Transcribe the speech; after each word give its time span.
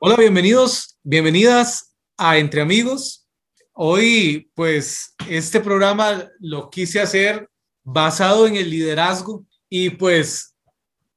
Hola, 0.00 0.14
bienvenidos, 0.14 0.96
bienvenidas 1.02 1.92
a 2.16 2.38
Entre 2.38 2.60
Amigos. 2.60 3.26
Hoy, 3.72 4.48
pues, 4.54 5.16
este 5.28 5.58
programa 5.58 6.30
lo 6.38 6.70
quise 6.70 7.00
hacer 7.00 7.50
basado 7.82 8.46
en 8.46 8.54
el 8.54 8.70
liderazgo 8.70 9.44
y 9.68 9.90
pues 9.90 10.54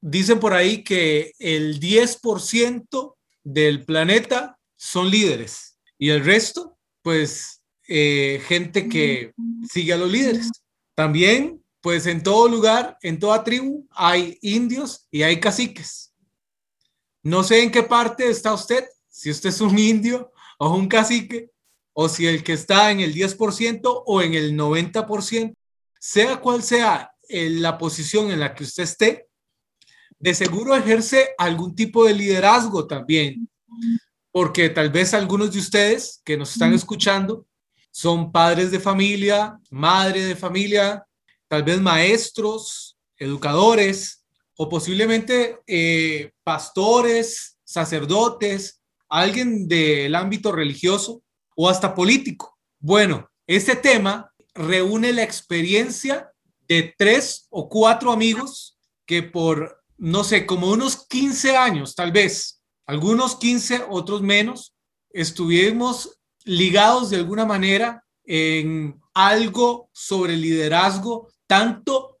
dicen 0.00 0.40
por 0.40 0.52
ahí 0.52 0.82
que 0.82 1.32
el 1.38 1.78
10% 1.78 3.14
del 3.44 3.84
planeta 3.84 4.58
son 4.74 5.08
líderes 5.08 5.78
y 5.96 6.08
el 6.08 6.24
resto, 6.24 6.76
pues, 7.02 7.62
eh, 7.86 8.42
gente 8.48 8.88
que 8.88 9.32
sigue 9.70 9.92
a 9.92 9.98
los 9.98 10.10
líderes. 10.10 10.50
También, 10.96 11.62
pues, 11.80 12.06
en 12.06 12.24
todo 12.24 12.48
lugar, 12.48 12.98
en 13.02 13.20
toda 13.20 13.44
tribu, 13.44 13.86
hay 13.90 14.38
indios 14.42 15.06
y 15.12 15.22
hay 15.22 15.38
caciques. 15.38 16.11
No 17.22 17.44
sé 17.44 17.62
en 17.62 17.70
qué 17.70 17.82
parte 17.82 18.28
está 18.28 18.52
usted, 18.52 18.84
si 19.08 19.30
usted 19.30 19.50
es 19.50 19.60
un 19.60 19.78
indio 19.78 20.32
o 20.58 20.74
un 20.74 20.88
cacique, 20.88 21.50
o 21.92 22.08
si 22.08 22.26
el 22.26 22.42
que 22.42 22.54
está 22.54 22.90
en 22.90 23.00
el 23.00 23.14
10% 23.14 23.80
o 24.06 24.22
en 24.22 24.34
el 24.34 24.56
90%, 24.56 25.54
sea 25.98 26.40
cual 26.40 26.62
sea 26.62 27.12
la 27.28 27.78
posición 27.78 28.30
en 28.30 28.40
la 28.40 28.54
que 28.54 28.64
usted 28.64 28.82
esté, 28.82 29.28
de 30.18 30.34
seguro 30.34 30.76
ejerce 30.76 31.30
algún 31.38 31.74
tipo 31.74 32.04
de 32.04 32.14
liderazgo 32.14 32.86
también, 32.86 33.48
porque 34.30 34.68
tal 34.68 34.90
vez 34.90 35.14
algunos 35.14 35.52
de 35.52 35.58
ustedes 35.58 36.20
que 36.24 36.36
nos 36.36 36.52
están 36.52 36.72
escuchando 36.72 37.46
son 37.90 38.32
padres 38.32 38.70
de 38.70 38.80
familia, 38.80 39.58
madre 39.70 40.24
de 40.24 40.36
familia, 40.36 41.04
tal 41.48 41.62
vez 41.62 41.80
maestros, 41.80 42.96
educadores, 43.16 44.21
o 44.56 44.68
posiblemente 44.68 45.58
eh, 45.66 46.32
pastores, 46.44 47.58
sacerdotes, 47.64 48.80
alguien 49.08 49.68
del 49.68 50.14
ámbito 50.14 50.52
religioso 50.52 51.22
o 51.56 51.68
hasta 51.68 51.94
político. 51.94 52.58
Bueno, 52.78 53.30
este 53.46 53.76
tema 53.76 54.32
reúne 54.54 55.12
la 55.12 55.22
experiencia 55.22 56.30
de 56.68 56.94
tres 56.96 57.46
o 57.50 57.68
cuatro 57.68 58.12
amigos 58.12 58.78
que 59.06 59.22
por, 59.22 59.82
no 59.98 60.24
sé, 60.24 60.46
como 60.46 60.70
unos 60.70 61.06
15 61.06 61.56
años, 61.56 61.94
tal 61.94 62.12
vez, 62.12 62.62
algunos 62.86 63.36
15, 63.36 63.86
otros 63.88 64.22
menos, 64.22 64.74
estuvimos 65.10 66.18
ligados 66.44 67.10
de 67.10 67.16
alguna 67.16 67.44
manera 67.44 68.04
en 68.24 69.00
algo 69.14 69.90
sobre 69.92 70.36
liderazgo, 70.36 71.28
tanto 71.46 72.18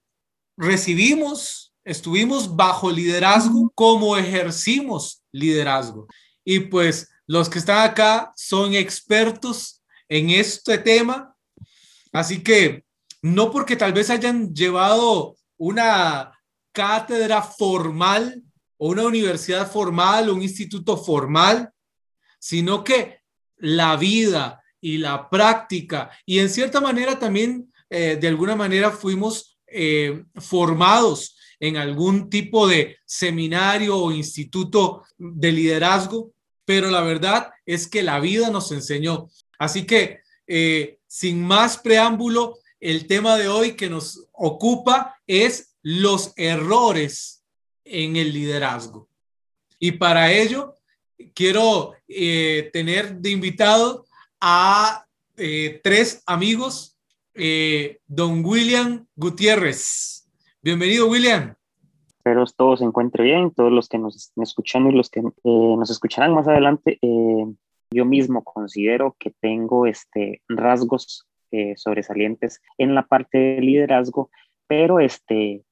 recibimos 0.56 1.71
estuvimos 1.84 2.54
bajo 2.54 2.90
liderazgo 2.90 3.70
como 3.74 4.16
ejercimos 4.16 5.22
liderazgo. 5.32 6.06
Y 6.44 6.60
pues 6.60 7.08
los 7.26 7.48
que 7.48 7.58
están 7.58 7.88
acá 7.88 8.32
son 8.36 8.74
expertos 8.74 9.82
en 10.08 10.30
este 10.30 10.78
tema. 10.78 11.34
Así 12.12 12.42
que 12.42 12.84
no 13.22 13.50
porque 13.50 13.76
tal 13.76 13.92
vez 13.92 14.10
hayan 14.10 14.54
llevado 14.54 15.36
una 15.56 16.32
cátedra 16.72 17.42
formal 17.42 18.42
o 18.76 18.88
una 18.88 19.04
universidad 19.04 19.70
formal 19.70 20.28
o 20.28 20.34
un 20.34 20.42
instituto 20.42 20.96
formal, 20.96 21.70
sino 22.38 22.82
que 22.82 23.20
la 23.56 23.96
vida 23.96 24.60
y 24.80 24.98
la 24.98 25.30
práctica 25.30 26.10
y 26.26 26.40
en 26.40 26.50
cierta 26.50 26.80
manera 26.80 27.16
también 27.16 27.72
eh, 27.88 28.18
de 28.20 28.26
alguna 28.26 28.56
manera 28.56 28.90
fuimos 28.90 29.56
eh, 29.68 30.24
formados 30.34 31.36
en 31.62 31.76
algún 31.76 32.28
tipo 32.28 32.66
de 32.66 32.96
seminario 33.06 33.96
o 33.96 34.10
instituto 34.10 35.04
de 35.16 35.52
liderazgo, 35.52 36.32
pero 36.64 36.90
la 36.90 37.02
verdad 37.02 37.52
es 37.64 37.86
que 37.86 38.02
la 38.02 38.18
vida 38.18 38.50
nos 38.50 38.72
enseñó. 38.72 39.28
Así 39.60 39.86
que, 39.86 40.18
eh, 40.48 40.98
sin 41.06 41.40
más 41.40 41.78
preámbulo, 41.78 42.58
el 42.80 43.06
tema 43.06 43.36
de 43.36 43.46
hoy 43.46 43.76
que 43.76 43.88
nos 43.88 44.26
ocupa 44.32 45.14
es 45.24 45.76
los 45.82 46.32
errores 46.34 47.44
en 47.84 48.16
el 48.16 48.32
liderazgo. 48.32 49.08
Y 49.78 49.92
para 49.92 50.32
ello, 50.32 50.74
quiero 51.32 51.92
eh, 52.08 52.70
tener 52.72 53.18
de 53.18 53.30
invitado 53.30 54.04
a 54.40 55.06
eh, 55.36 55.80
tres 55.84 56.24
amigos, 56.26 56.96
don 58.08 58.44
William 58.44 59.06
Gutiérrez. 59.14 60.21
Bienvenido, 60.64 61.08
William. 61.08 61.56
Espero 62.06 62.44
todo 62.56 62.76
se 62.76 62.84
encuentre 62.84 63.24
bien, 63.24 63.50
todos 63.50 63.72
los 63.72 63.88
que 63.88 63.98
nos 63.98 64.14
estén 64.14 64.44
escuchando 64.44 64.90
y 64.90 64.92
los 64.92 65.10
que 65.10 65.18
eh, 65.18 65.24
nos 65.42 65.90
escucharán 65.90 66.34
más 66.34 66.46
adelante. 66.46 67.00
Eh, 67.02 67.46
yo 67.90 68.04
mismo 68.04 68.44
considero 68.44 69.16
que 69.18 69.32
tengo 69.40 69.86
este, 69.86 70.40
rasgos 70.48 71.26
eh, 71.50 71.74
sobresalientes 71.76 72.62
en 72.78 72.94
la 72.94 73.08
parte 73.08 73.38
de 73.38 73.60
liderazgo, 73.60 74.30
pero 74.68 75.00
este, 75.00 75.64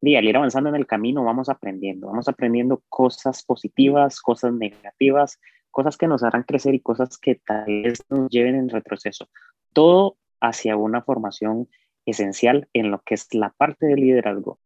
al 0.00 0.24
ir 0.24 0.36
avanzando 0.38 0.70
en 0.70 0.76
el 0.76 0.86
camino 0.86 1.22
vamos 1.22 1.50
aprendiendo, 1.50 2.06
vamos 2.06 2.26
aprendiendo 2.26 2.82
cosas 2.88 3.44
positivas, 3.44 4.22
cosas 4.22 4.54
negativas, 4.54 5.38
cosas 5.70 5.98
que 5.98 6.08
nos 6.08 6.22
harán 6.22 6.44
crecer 6.44 6.74
y 6.74 6.80
cosas 6.80 7.18
que 7.18 7.34
tal 7.34 7.66
vez 7.66 8.02
nos 8.08 8.30
lleven 8.30 8.54
en 8.54 8.70
retroceso. 8.70 9.28
Todo 9.74 10.16
hacia 10.40 10.78
una 10.78 11.02
formación 11.02 11.68
esencial 12.06 12.68
en 12.72 12.90
lo 12.90 13.00
que 13.04 13.14
es 13.14 13.32
la 13.32 13.50
parte 13.50 13.86
del 13.86 14.00
liderazgo 14.00 14.58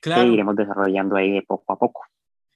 claro. 0.00 0.22
que 0.22 0.34
iremos 0.34 0.56
desarrollando 0.56 1.16
ahí 1.16 1.40
poco 1.42 1.72
a 1.72 1.78
poco. 1.78 2.02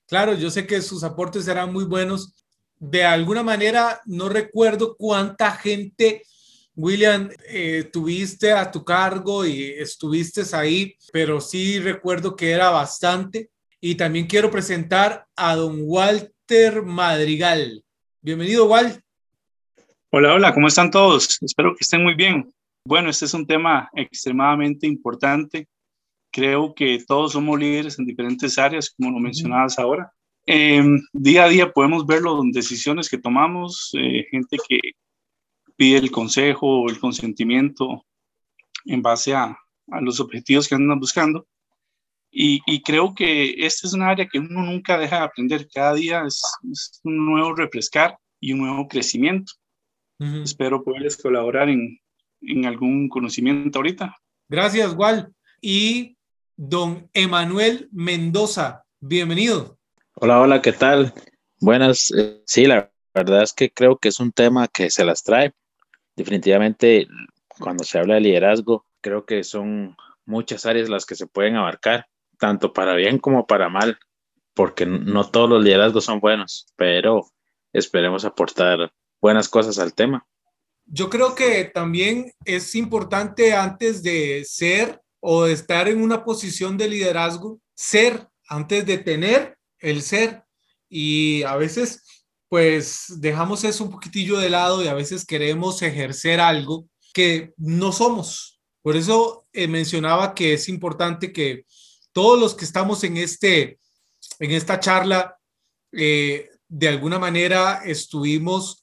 Claro, 0.06 0.34
yo 0.34 0.50
sé 0.50 0.66
que 0.66 0.82
sus 0.82 1.04
aportes 1.04 1.44
serán 1.44 1.72
muy 1.72 1.84
buenos. 1.84 2.34
De 2.78 3.04
alguna 3.04 3.42
manera, 3.42 4.00
no 4.06 4.28
recuerdo 4.28 4.96
cuánta 4.96 5.52
gente, 5.52 6.22
William, 6.74 7.30
eh, 7.48 7.88
tuviste 7.92 8.52
a 8.52 8.70
tu 8.70 8.84
cargo 8.84 9.46
y 9.46 9.70
estuviste 9.70 10.42
ahí, 10.52 10.96
pero 11.12 11.40
sí 11.40 11.78
recuerdo 11.78 12.36
que 12.36 12.50
era 12.50 12.70
bastante. 12.70 13.50
Y 13.80 13.94
también 13.94 14.26
quiero 14.26 14.50
presentar 14.50 15.26
a 15.36 15.56
don 15.56 15.80
Walter 15.82 16.82
Madrigal. 16.82 17.82
Bienvenido, 18.20 18.66
Walt. 18.66 19.00
Hola, 20.10 20.34
hola, 20.34 20.52
¿cómo 20.52 20.68
están 20.68 20.90
todos? 20.90 21.38
Espero 21.40 21.74
que 21.74 21.80
estén 21.80 22.02
muy 22.02 22.14
bien. 22.14 22.52
Bueno, 22.84 23.10
este 23.10 23.26
es 23.26 23.34
un 23.34 23.46
tema 23.46 23.88
extremadamente 23.94 24.86
importante. 24.86 25.68
Creo 26.32 26.74
que 26.74 27.04
todos 27.06 27.32
somos 27.32 27.58
líderes 27.58 27.98
en 27.98 28.06
diferentes 28.06 28.58
áreas, 28.58 28.90
como 28.90 29.12
lo 29.12 29.20
mencionabas 29.20 29.78
ahora. 29.78 30.12
Em, 30.46 31.00
día 31.12 31.44
a 31.44 31.48
día 31.48 31.72
podemos 31.72 32.04
verlo 32.04 32.42
en 32.42 32.50
decisiones 32.50 33.08
que 33.08 33.18
tomamos, 33.18 33.90
eh, 33.94 34.26
gente 34.30 34.56
que 34.68 34.80
pide 35.76 35.98
el 35.98 36.10
consejo 36.10 36.82
o 36.82 36.88
el 36.88 36.98
consentimiento 36.98 38.04
en 38.86 39.00
base 39.02 39.34
a, 39.34 39.56
a 39.88 40.00
los 40.00 40.18
objetivos 40.18 40.68
que 40.68 40.74
andan 40.74 40.98
buscando. 40.98 41.46
Y, 42.32 42.60
y, 42.66 42.82
creo 42.82 43.14
que 43.14 43.54
esta 43.64 43.86
es 43.86 43.92
una 43.92 44.08
área 44.08 44.26
que 44.26 44.38
uno 44.38 44.62
nunca 44.62 44.98
deja 44.98 45.18
de 45.18 45.24
aprender. 45.24 45.68
Cada 45.72 45.94
día 45.94 46.24
es, 46.26 46.42
es 46.72 47.00
un 47.04 47.26
nuevo 47.26 47.54
refrescar 47.54 48.16
y 48.40 48.52
un 48.54 48.60
nuevo 48.60 48.88
crecimiento. 48.88 49.52
Espero 50.18 50.84
poderles 50.84 51.20
colaborar 51.20 51.68
en, 51.68 51.98
en 52.42 52.66
algún 52.66 53.08
conocimiento 53.08 53.78
ahorita. 53.78 54.16
Gracias, 54.48 54.94
Wal. 54.94 55.32
Y 55.60 56.16
don 56.56 57.08
Emanuel 57.14 57.88
Mendoza, 57.92 58.84
bienvenido. 59.00 59.78
Hola, 60.14 60.40
hola, 60.40 60.62
¿qué 60.62 60.72
tal? 60.72 61.14
Buenas. 61.60 62.12
Eh, 62.16 62.42
sí, 62.46 62.66
la 62.66 62.90
verdad 63.14 63.42
es 63.42 63.52
que 63.52 63.70
creo 63.70 63.96
que 63.98 64.08
es 64.08 64.20
un 64.20 64.32
tema 64.32 64.68
que 64.68 64.90
se 64.90 65.04
las 65.04 65.22
trae. 65.22 65.52
Definitivamente, 66.16 67.06
cuando 67.58 67.84
se 67.84 67.98
habla 67.98 68.14
de 68.16 68.20
liderazgo, 68.20 68.84
creo 69.00 69.24
que 69.24 69.44
son 69.44 69.96
muchas 70.26 70.66
áreas 70.66 70.88
las 70.88 71.06
que 71.06 71.14
se 71.14 71.26
pueden 71.26 71.56
abarcar, 71.56 72.06
tanto 72.38 72.72
para 72.72 72.94
bien 72.94 73.18
como 73.18 73.46
para 73.46 73.68
mal, 73.68 73.98
porque 74.54 74.84
no 74.84 75.30
todos 75.30 75.48
los 75.48 75.64
liderazgos 75.64 76.04
son 76.04 76.20
buenos, 76.20 76.66
pero 76.76 77.26
esperemos 77.72 78.24
aportar 78.24 78.92
buenas 79.20 79.48
cosas 79.48 79.78
al 79.78 79.94
tema 79.94 80.26
yo 80.94 81.08
creo 81.08 81.34
que 81.34 81.64
también 81.64 82.30
es 82.44 82.74
importante 82.74 83.54
antes 83.54 84.02
de 84.02 84.44
ser 84.46 85.00
o 85.20 85.44
de 85.44 85.54
estar 85.54 85.88
en 85.88 86.02
una 86.02 86.22
posición 86.22 86.76
de 86.76 86.86
liderazgo, 86.86 87.62
ser 87.74 88.28
antes 88.46 88.84
de 88.84 88.98
tener 88.98 89.56
el 89.78 90.02
ser. 90.02 90.44
Y 90.90 91.44
a 91.44 91.56
veces, 91.56 92.02
pues 92.46 93.06
dejamos 93.20 93.64
eso 93.64 93.84
un 93.84 93.90
poquitillo 93.90 94.36
de 94.36 94.50
lado 94.50 94.84
y 94.84 94.88
a 94.88 94.94
veces 94.94 95.24
queremos 95.24 95.80
ejercer 95.80 96.40
algo 96.40 96.86
que 97.14 97.54
no 97.56 97.90
somos. 97.90 98.60
Por 98.82 98.94
eso 98.94 99.46
eh, 99.54 99.68
mencionaba 99.68 100.34
que 100.34 100.52
es 100.52 100.68
importante 100.68 101.32
que 101.32 101.64
todos 102.12 102.38
los 102.38 102.54
que 102.54 102.66
estamos 102.66 103.02
en, 103.04 103.16
este, 103.16 103.78
en 104.38 104.50
esta 104.50 104.78
charla, 104.78 105.38
eh, 105.90 106.50
de 106.68 106.88
alguna 106.88 107.18
manera 107.18 107.80
estuvimos 107.82 108.81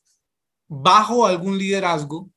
bajo 0.69 1.25
algún 1.25 1.57
liderazgo 1.57 2.29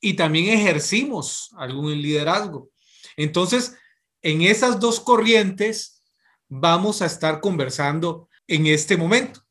y 0.00 0.14
también 0.14 0.48
ejercimos 0.48 1.50
algún 1.56 2.00
liderazgo. 2.00 2.70
Entonces, 3.16 3.76
en 4.22 4.42
esas 4.42 4.80
dos 4.80 5.00
corrientes 5.00 6.02
vamos 6.48 7.02
a 7.02 7.06
estar 7.06 7.40
conversando 7.40 8.28
en 8.46 8.66
este 8.66 8.96
momento. 8.96 9.42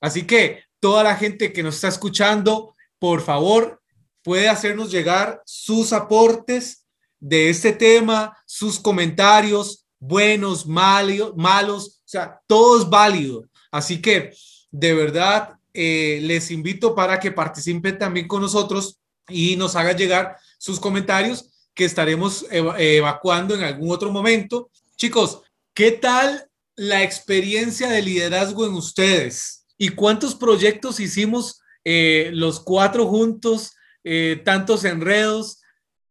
Así 0.00 0.22
que 0.22 0.62
toda 0.78 1.02
la 1.02 1.16
gente 1.16 1.52
que 1.52 1.62
nos 1.62 1.76
está 1.76 1.88
escuchando, 1.88 2.76
por 2.98 3.22
favor, 3.22 3.82
puede 4.22 4.48
hacernos 4.48 4.90
llegar 4.90 5.42
sus 5.44 5.92
aportes 5.92 6.86
de 7.18 7.50
este 7.50 7.72
tema, 7.72 8.36
sus 8.46 8.78
comentarios, 8.78 9.86
buenos, 9.98 10.66
malos, 10.66 11.34
malos, 11.36 12.00
o 12.04 12.08
sea, 12.08 12.40
todo 12.46 12.80
es 12.80 12.88
válido. 12.88 13.48
Así 13.72 14.00
que, 14.00 14.32
de 14.70 14.94
verdad, 14.94 15.57
eh, 15.74 16.20
les 16.22 16.50
invito 16.50 16.94
para 16.94 17.20
que 17.20 17.32
participen 17.32 17.98
también 17.98 18.26
con 18.26 18.42
nosotros 18.42 18.98
y 19.28 19.56
nos 19.56 19.76
hagan 19.76 19.96
llegar 19.96 20.36
sus 20.58 20.80
comentarios 20.80 21.50
que 21.74 21.84
estaremos 21.84 22.46
evacuando 22.50 23.54
en 23.54 23.62
algún 23.62 23.92
otro 23.92 24.10
momento. 24.10 24.70
Chicos, 24.96 25.42
¿qué 25.74 25.92
tal 25.92 26.48
la 26.74 27.02
experiencia 27.02 27.88
de 27.88 28.02
liderazgo 28.02 28.66
en 28.66 28.74
ustedes? 28.74 29.66
¿Y 29.76 29.90
cuántos 29.90 30.34
proyectos 30.34 30.98
hicimos 30.98 31.60
eh, 31.84 32.30
los 32.32 32.58
cuatro 32.58 33.06
juntos? 33.06 33.72
Eh, 34.10 34.40
tantos 34.44 34.84
enredos. 34.84 35.60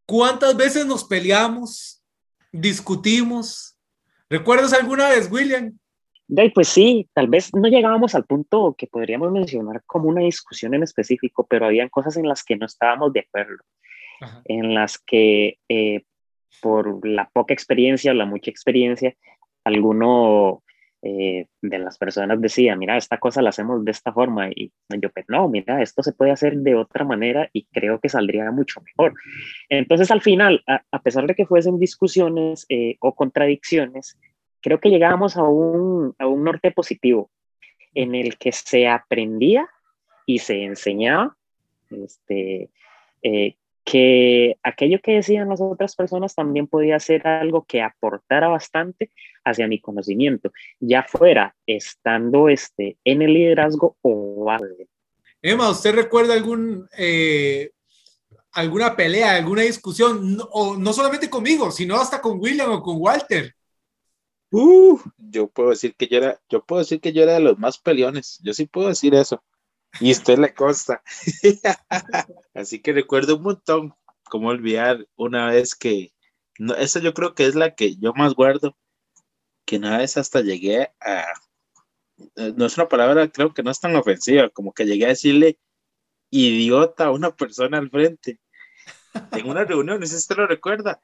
¿Cuántas 0.05 0.55
veces 0.55 0.85
nos 0.85 1.03
peleamos? 1.03 2.01
¿Discutimos? 2.51 3.75
¿Recuerdas 4.29 4.73
alguna 4.73 5.09
vez, 5.09 5.27
William? 5.31 5.77
Pues 6.53 6.67
sí, 6.67 7.09
tal 7.13 7.27
vez 7.27 7.53
no 7.53 7.67
llegábamos 7.67 8.15
al 8.15 8.25
punto 8.25 8.75
que 8.77 8.87
podríamos 8.87 9.31
mencionar 9.31 9.83
como 9.85 10.09
una 10.09 10.21
discusión 10.21 10.73
en 10.73 10.83
específico, 10.83 11.45
pero 11.49 11.65
habían 11.65 11.89
cosas 11.89 12.17
en 12.17 12.27
las 12.27 12.43
que 12.43 12.57
no 12.57 12.65
estábamos 12.65 13.13
de 13.13 13.21
acuerdo 13.21 13.63
en 14.45 14.73
las 14.73 14.97
que 14.97 15.59
eh, 15.69 16.03
por 16.61 17.07
la 17.07 17.29
poca 17.29 17.53
experiencia 17.53 18.11
o 18.11 18.15
la 18.15 18.25
mucha 18.25 18.49
experiencia, 18.49 19.15
alguno 19.63 20.63
eh, 21.03 21.45
de 21.61 21.79
las 21.79 21.97
personas 21.97 22.41
decía, 22.41 22.75
mira, 22.75 22.97
esta 22.97 23.19
cosa 23.19 23.41
la 23.41 23.49
hacemos 23.49 23.85
de 23.85 23.91
esta 23.91 24.11
forma 24.11 24.49
y 24.49 24.71
yo, 24.99 25.09
pues 25.11 25.25
no, 25.27 25.47
mira, 25.47 25.81
esto 25.81 26.01
se 26.01 26.13
puede 26.13 26.31
hacer 26.31 26.57
de 26.57 26.75
otra 26.75 27.05
manera 27.05 27.49
y 27.53 27.65
creo 27.65 27.99
que 27.99 28.09
saldría 28.09 28.49
mucho 28.51 28.81
mejor. 28.81 29.13
Entonces, 29.69 30.09
al 30.09 30.21
final, 30.21 30.63
a, 30.65 31.01
pesar 31.01 31.27
de 31.27 31.35
que 31.35 31.45
fuesen 31.45 31.79
discusiones 31.79 32.65
eh, 32.69 32.97
o 32.99 33.13
contradicciones, 33.13 34.17
creo 34.61 34.79
que 34.79 34.89
llegábamos 34.89 35.37
a 35.37 35.43
un, 35.43 36.15
a 36.19 36.27
un 36.27 36.43
norte 36.43 36.71
positivo 36.71 37.29
en 37.93 38.15
el 38.15 38.37
que 38.37 38.51
se 38.51 38.87
aprendía 38.87 39.67
y 40.25 40.39
se 40.39 40.63
enseñaba 40.63 41.35
este, 41.89 42.69
que 43.87 44.57
aquello 44.63 44.99
que 45.01 45.13
decían 45.13 45.47
las 45.47 45.61
otras 45.61 45.95
personas 45.95 46.35
también 46.35 46.67
podía 46.67 46.99
ser 46.99 47.25
algo 47.25 47.63
que 47.65 47.81
aportara 47.81 48.49
bastante 48.49 49.11
hacia 49.45 49.65
mi 49.67 49.79
conocimiento, 49.79 50.51
ya 50.81 51.03
fuera 51.03 51.55
estando 51.65 52.49
este, 52.49 52.97
en 53.05 53.21
el 53.21 53.33
liderazgo 53.33 53.95
o. 54.01 54.53
Emma, 55.41 55.69
¿usted 55.69 55.95
recuerda 55.95 56.33
algún, 56.33 56.85
eh, 56.97 57.71
alguna 58.51 58.93
pelea, 58.93 59.35
alguna 59.35 59.61
discusión, 59.61 60.35
no, 60.35 60.43
o 60.51 60.75
no 60.75 60.91
solamente 60.91 61.29
conmigo, 61.29 61.71
sino 61.71 61.95
hasta 61.95 62.21
con 62.21 62.41
William 62.41 62.71
o 62.71 62.81
con 62.81 62.97
Walter? 62.99 63.55
Uh, 64.51 64.99
yo 65.17 65.47
puedo 65.49 65.71
decir 65.71 65.95
que 65.95 66.07
yo 66.07 66.17
era, 66.17 66.41
yo 66.49 66.63
puedo 66.65 66.79
decir 66.79 67.01
que 67.01 67.11
yo 67.11 67.23
era 67.23 67.33
de 67.33 67.41
los 67.41 67.59
más 67.59 67.77
peleones, 67.77 68.39
yo 68.43 68.53
sí 68.53 68.65
puedo 68.65 68.87
decir 68.87 69.13
eso. 69.13 69.43
Y 69.99 70.11
usted 70.11 70.37
le 70.37 70.53
consta. 70.53 71.01
Así 72.53 72.79
que 72.81 72.93
recuerdo 72.93 73.37
un 73.37 73.43
montón 73.43 73.95
cómo 74.29 74.49
olvidar 74.49 75.07
una 75.15 75.47
vez 75.47 75.75
que, 75.75 76.13
no, 76.59 76.75
esa 76.75 76.99
yo 76.99 77.13
creo 77.13 77.35
que 77.35 77.45
es 77.45 77.55
la 77.55 77.75
que 77.75 77.95
yo 77.95 78.13
más 78.13 78.33
guardo, 78.33 78.77
que 79.65 79.77
una 79.77 79.97
vez 79.97 80.17
hasta 80.17 80.41
llegué 80.41 80.91
a, 81.01 81.25
no 82.55 82.65
es 82.65 82.77
una 82.77 82.87
palabra, 82.87 83.29
creo 83.29 83.53
que 83.53 83.63
no 83.63 83.71
es 83.71 83.79
tan 83.79 83.95
ofensiva, 83.95 84.49
como 84.49 84.73
que 84.73 84.85
llegué 84.85 85.05
a 85.05 85.09
decirle 85.09 85.59
idiota 86.29 87.05
a 87.05 87.11
una 87.11 87.35
persona 87.35 87.77
al 87.77 87.89
frente. 87.89 88.39
En 89.31 89.49
una 89.49 89.63
reunión, 89.63 89.99
no 89.99 90.05
usted 90.05 90.35
lo 90.35 90.47
recuerda. 90.47 91.01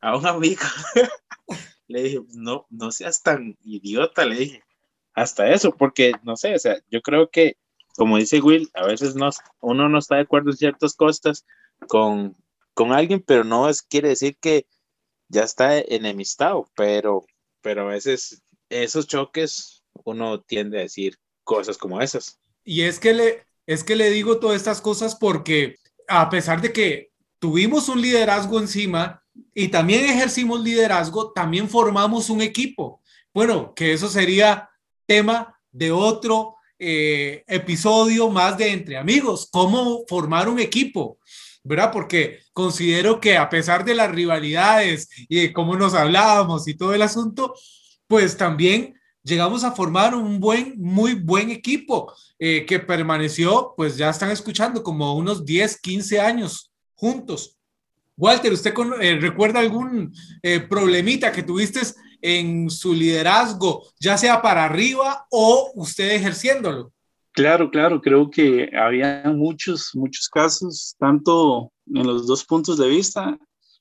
A 0.00 0.16
un 0.16 0.26
amigo. 0.26 0.62
le 1.92 2.02
dije, 2.02 2.20
no, 2.34 2.66
no 2.70 2.90
seas 2.90 3.22
tan 3.22 3.56
idiota, 3.64 4.24
le 4.24 4.36
dije 4.36 4.62
hasta 5.14 5.50
eso, 5.52 5.72
porque 5.72 6.12
no 6.22 6.36
sé, 6.36 6.54
o 6.54 6.58
sea, 6.58 6.76
yo 6.90 7.02
creo 7.02 7.30
que, 7.30 7.56
como 7.96 8.16
dice 8.16 8.40
Will, 8.40 8.70
a 8.74 8.86
veces 8.86 9.14
no, 9.14 9.28
uno 9.60 9.88
no 9.88 9.98
está 9.98 10.16
de 10.16 10.22
acuerdo 10.22 10.50
en 10.50 10.56
ciertas 10.56 10.94
cosas 10.94 11.44
con, 11.88 12.36
con 12.74 12.92
alguien, 12.92 13.20
pero 13.20 13.44
no 13.44 13.68
es, 13.68 13.82
quiere 13.82 14.08
decir 14.08 14.36
que 14.40 14.66
ya 15.28 15.42
está 15.44 15.78
enemistado, 15.78 16.66
pero, 16.74 17.24
pero 17.60 17.82
a 17.82 17.92
veces 17.92 18.42
esos 18.68 19.06
choques 19.06 19.82
uno 20.04 20.40
tiende 20.40 20.78
a 20.78 20.82
decir 20.82 21.18
cosas 21.44 21.76
como 21.76 22.00
esas. 22.00 22.38
Y 22.64 22.82
es 22.82 22.98
que 22.98 23.12
le, 23.12 23.46
es 23.66 23.84
que 23.84 23.96
le 23.96 24.10
digo 24.10 24.38
todas 24.38 24.56
estas 24.56 24.80
cosas 24.80 25.14
porque 25.14 25.76
a 26.08 26.30
pesar 26.30 26.60
de 26.60 26.72
que 26.72 27.12
tuvimos 27.38 27.88
un 27.88 28.00
liderazgo 28.00 28.58
encima 28.58 29.21
y 29.54 29.68
también 29.68 30.04
ejercimos 30.04 30.62
liderazgo, 30.62 31.32
también 31.32 31.68
formamos 31.68 32.30
un 32.30 32.42
equipo. 32.42 33.02
Bueno, 33.32 33.74
que 33.74 33.92
eso 33.92 34.08
sería 34.08 34.70
tema 35.06 35.58
de 35.70 35.90
otro 35.90 36.56
eh, 36.78 37.44
episodio 37.46 38.28
más 38.28 38.58
de 38.58 38.72
Entre 38.72 38.96
Amigos, 38.96 39.48
cómo 39.50 40.04
formar 40.08 40.48
un 40.48 40.58
equipo, 40.58 41.18
¿verdad? 41.62 41.90
Porque 41.92 42.40
considero 42.52 43.20
que 43.20 43.36
a 43.36 43.48
pesar 43.48 43.84
de 43.84 43.94
las 43.94 44.10
rivalidades 44.10 45.08
y 45.28 45.40
de 45.40 45.52
cómo 45.52 45.76
nos 45.76 45.94
hablábamos 45.94 46.66
y 46.68 46.74
todo 46.74 46.92
el 46.92 47.02
asunto, 47.02 47.54
pues 48.06 48.36
también 48.36 48.94
llegamos 49.22 49.64
a 49.64 49.72
formar 49.72 50.14
un 50.14 50.40
buen, 50.40 50.74
muy 50.78 51.14
buen 51.14 51.50
equipo 51.50 52.12
eh, 52.38 52.66
que 52.66 52.80
permaneció, 52.80 53.74
pues 53.76 53.96
ya 53.96 54.10
están 54.10 54.30
escuchando, 54.30 54.82
como 54.82 55.14
unos 55.14 55.44
10, 55.44 55.80
15 55.80 56.20
años 56.20 56.72
juntos. 56.94 57.56
Walter, 58.16 58.52
¿usted 58.52 58.74
eh, 59.00 59.18
recuerda 59.20 59.60
algún 59.60 60.12
problemita 60.68 61.32
que 61.32 61.42
tuviste 61.42 61.80
en 62.20 62.70
su 62.70 62.94
liderazgo, 62.94 63.84
ya 63.98 64.16
sea 64.16 64.40
para 64.40 64.64
arriba 64.64 65.26
o 65.30 65.72
usted 65.74 66.10
ejerciéndolo? 66.12 66.92
Claro, 67.32 67.70
claro, 67.70 68.00
creo 68.00 68.30
que 68.30 68.70
había 68.76 69.22
muchos, 69.34 69.90
muchos 69.94 70.28
casos, 70.28 70.94
tanto 70.98 71.72
en 71.86 72.06
los 72.06 72.26
dos 72.26 72.44
puntos 72.44 72.76
de 72.76 72.88
vista, 72.88 73.38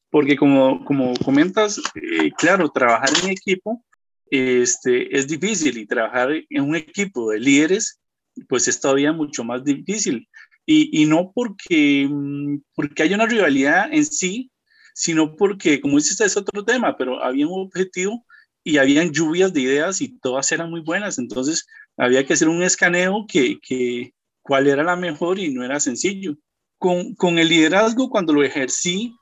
porque 0.09 0.37
como, 0.37 0.83
como 0.85 1.13
comentas, 1.23 1.81
eh, 1.95 2.31
claro, 2.37 2.69
trabajar 2.69 3.09
en 3.23 3.31
equipo 3.31 3.83
este, 4.29 5.15
es 5.15 5.27
difícil 5.27 5.77
y 5.77 5.85
trabajar 5.85 6.31
en 6.49 6.63
un 6.63 6.75
equipo 6.77 7.31
de 7.31 7.39
líderes, 7.39 7.99
pues 8.47 8.69
es 8.69 8.79
todavía 8.79 9.11
mucho 9.11 9.43
más 9.43 9.65
difícil. 9.65 10.27
Y, 10.73 10.89
y 11.01 11.05
no 11.05 11.33
porque, 11.35 12.07
mm, 12.09 12.61
porque 12.73 13.03
hay 13.03 13.13
una 13.13 13.25
rivalidad 13.25 13.89
en 13.91 14.05
sí, 14.05 14.51
sino 14.93 15.35
porque, 15.35 15.81
como 15.81 15.97
dices, 15.97 16.21
es 16.21 16.37
otro 16.37 16.63
tema, 16.63 16.95
pero 16.95 17.21
había 17.21 17.45
un 17.45 17.59
objetivo 17.67 18.25
y 18.63 18.77
habían 18.77 19.11
lluvias 19.11 19.51
de 19.51 19.61
ideas 19.61 19.99
y 19.99 20.17
todas 20.19 20.49
eran 20.53 20.69
muy 20.69 20.79
buenas. 20.79 21.19
Entonces 21.19 21.67
había 21.97 22.25
que 22.25 22.33
hacer 22.33 22.47
un 22.47 22.63
escaneo 22.63 23.25
que, 23.27 23.59
que 23.61 24.13
cuál 24.41 24.67
era 24.67 24.81
la 24.81 24.95
mejor 24.95 25.39
y 25.39 25.53
no 25.53 25.65
era 25.65 25.81
sencillo. 25.81 26.37
Con, 26.77 27.15
con 27.15 27.37
el 27.37 27.49
liderazgo, 27.49 28.09
cuando 28.09 28.31
lo 28.31 28.41
ejercí, 28.41 29.13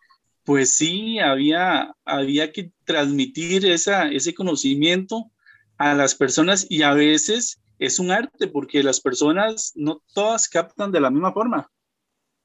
pues 0.44 0.70
sí, 0.70 1.18
había, 1.18 1.96
había 2.06 2.51
que 2.51 2.72
transmitir 2.86 3.65
esa, 3.65 4.08
ese 4.10 4.36
conocimiento 4.36 5.32
a 5.79 5.96
las 5.96 6.13
personas 6.13 6.68
y 6.70 6.84
a 6.84 6.94
veces 6.94 7.60
es 7.80 7.98
un 7.98 8.12
arte 8.12 8.48
porque 8.48 8.84
las 8.84 9.02
personas 9.02 9.72
no 9.76 10.04
todas 10.14 10.48
captan 10.48 10.92
de 10.92 11.00
la 11.00 11.10
misma 11.10 11.34
forma. 11.34 11.72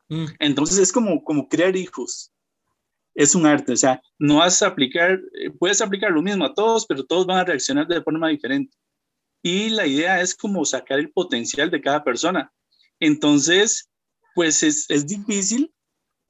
Mm. 0.09 0.26
Entonces 0.38 0.79
es 0.79 0.93
como, 0.93 1.23
como 1.23 1.49
crear 1.49 1.76
hijos 1.76 2.31
es 3.14 3.35
un 3.35 3.47
arte, 3.47 3.73
o 3.73 3.76
sea, 3.76 4.03
no 4.19 4.38
vas 4.38 4.61
a 4.62 4.67
aplicar, 4.67 5.12
eh, 5.12 5.50
puedes 5.50 5.81
aplicar 5.81 6.11
lo 6.11 6.21
mismo 6.21 6.45
a 6.45 6.55
todos, 6.55 6.85
pero 6.87 7.05
todos 7.05 7.26
van 7.26 7.38
a 7.38 7.45
reaccionar 7.45 7.87
de 7.87 8.03
forma 8.03 8.29
diferente. 8.29 8.76
Y 9.43 9.69
la 9.71 9.87
idea 9.87 10.21
es 10.21 10.35
como 10.35 10.64
sacar 10.64 10.99
el 10.99 11.12
potencial 11.12 11.71
de 11.71 11.81
cada 11.81 12.03
persona. 12.03 12.53
Entonces, 12.99 13.88
pues 14.35 14.62
es, 14.62 14.87
es 14.88 15.07
difícil 15.07 15.73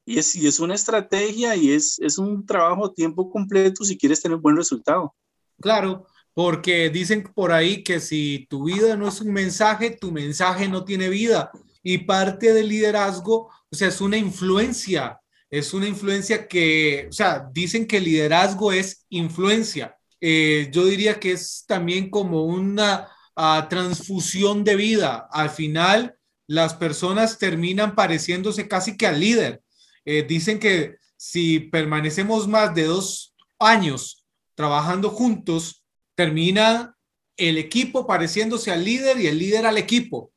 y 0.04 0.18
es, 0.18 0.34
y 0.36 0.46
es 0.46 0.60
una 0.60 0.74
estrategia 0.74 1.56
y 1.56 1.72
es, 1.72 1.98
es 2.00 2.18
un 2.18 2.44
trabajo 2.44 2.86
a 2.86 2.94
tiempo 2.94 3.30
completo 3.30 3.84
si 3.84 3.96
quieres 3.96 4.20
tener 4.20 4.36
un 4.36 4.42
buen 4.42 4.56
resultado. 4.56 5.14
Claro, 5.60 6.06
porque 6.34 6.90
dicen 6.90 7.22
por 7.34 7.52
ahí 7.52 7.82
que 7.82 8.00
si 8.00 8.46
tu 8.50 8.64
vida 8.64 8.96
no 8.96 9.08
es 9.08 9.20
un 9.20 9.32
mensaje, 9.32 9.90
tu 9.90 10.12
mensaje 10.12 10.68
no 10.68 10.84
tiene 10.84 11.08
vida. 11.08 11.50
Y 11.82 11.98
parte 11.98 12.52
del 12.52 12.68
liderazgo, 12.68 13.50
o 13.70 13.76
sea, 13.76 13.88
es 13.88 14.00
una 14.00 14.16
influencia 14.16 15.20
es 15.58 15.72
una 15.72 15.86
influencia 15.86 16.48
que, 16.48 17.06
o 17.08 17.12
sea, 17.12 17.48
dicen 17.52 17.86
que 17.86 18.00
liderazgo 18.00 18.72
es 18.72 19.06
influencia. 19.08 19.96
Eh, 20.20 20.68
yo 20.72 20.84
diría 20.84 21.20
que 21.20 21.30
es 21.30 21.64
también 21.68 22.10
como 22.10 22.44
una 22.44 23.08
ah, 23.36 23.68
transfusión 23.70 24.64
de 24.64 24.74
vida. 24.74 25.28
Al 25.30 25.50
final, 25.50 26.16
las 26.48 26.74
personas 26.74 27.38
terminan 27.38 27.94
pareciéndose 27.94 28.66
casi 28.66 28.96
que 28.96 29.06
al 29.06 29.20
líder. 29.20 29.62
Eh, 30.04 30.24
dicen 30.28 30.58
que 30.58 30.96
si 31.16 31.60
permanecemos 31.60 32.48
más 32.48 32.74
de 32.74 32.86
dos 32.86 33.32
años 33.60 34.24
trabajando 34.56 35.08
juntos, 35.08 35.83
termina 36.14 36.96
el 37.36 37.58
equipo 37.58 38.06
pareciéndose 38.06 38.70
al 38.70 38.84
líder 38.84 39.20
y 39.20 39.26
el 39.26 39.38
líder 39.38 39.66
al 39.66 39.78
equipo. 39.78 40.32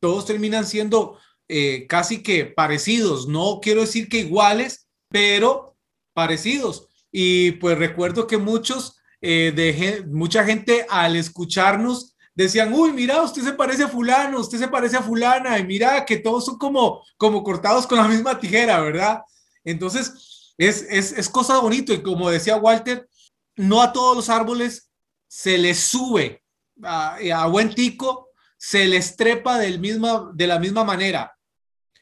todos 0.00 0.24
terminan 0.24 0.66
siendo 0.66 1.18
eh, 1.48 1.86
casi 1.86 2.22
que 2.22 2.46
parecidos, 2.46 3.28
no 3.28 3.60
quiero 3.60 3.82
decir 3.82 4.08
que 4.08 4.20
iguales, 4.20 4.86
pero 5.10 5.76
parecidos. 6.14 6.88
Y 7.12 7.52
pues 7.52 7.76
recuerdo 7.76 8.26
que 8.26 8.38
muchos, 8.38 8.96
eh, 9.20 10.02
mucha 10.08 10.44
gente 10.44 10.86
al 10.88 11.16
escucharnos 11.16 12.16
decían, 12.34 12.72
uy, 12.72 12.92
mira, 12.92 13.22
usted 13.22 13.42
se 13.42 13.52
parece 13.52 13.82
a 13.82 13.88
fulano, 13.88 14.40
usted 14.40 14.58
se 14.58 14.68
parece 14.68 14.96
a 14.96 15.02
fulana, 15.02 15.58
y 15.58 15.66
mira 15.66 16.04
que 16.06 16.16
todos 16.16 16.46
son 16.46 16.56
como, 16.56 17.02
como 17.18 17.42
cortados 17.42 17.86
con 17.86 17.98
la 17.98 18.08
misma 18.08 18.38
tijera, 18.38 18.80
¿verdad? 18.80 19.20
Entonces, 19.64 20.54
es, 20.56 20.86
es, 20.88 21.12
es 21.12 21.28
cosa 21.28 21.58
bonito 21.58 21.92
y 21.92 22.02
como 22.02 22.30
decía 22.30 22.56
Walter, 22.56 23.08
no 23.56 23.82
a 23.82 23.92
todos 23.92 24.16
los 24.16 24.28
árboles 24.28 24.89
se 25.30 25.58
les 25.58 25.78
sube 25.78 26.42
a, 26.82 27.18
a 27.34 27.46
buen 27.46 27.72
tico, 27.72 28.30
se 28.56 28.86
les 28.86 29.14
trepa 29.16 29.58
del 29.58 29.78
misma, 29.78 30.32
de 30.34 30.46
la 30.48 30.58
misma 30.58 30.82
manera. 30.82 31.32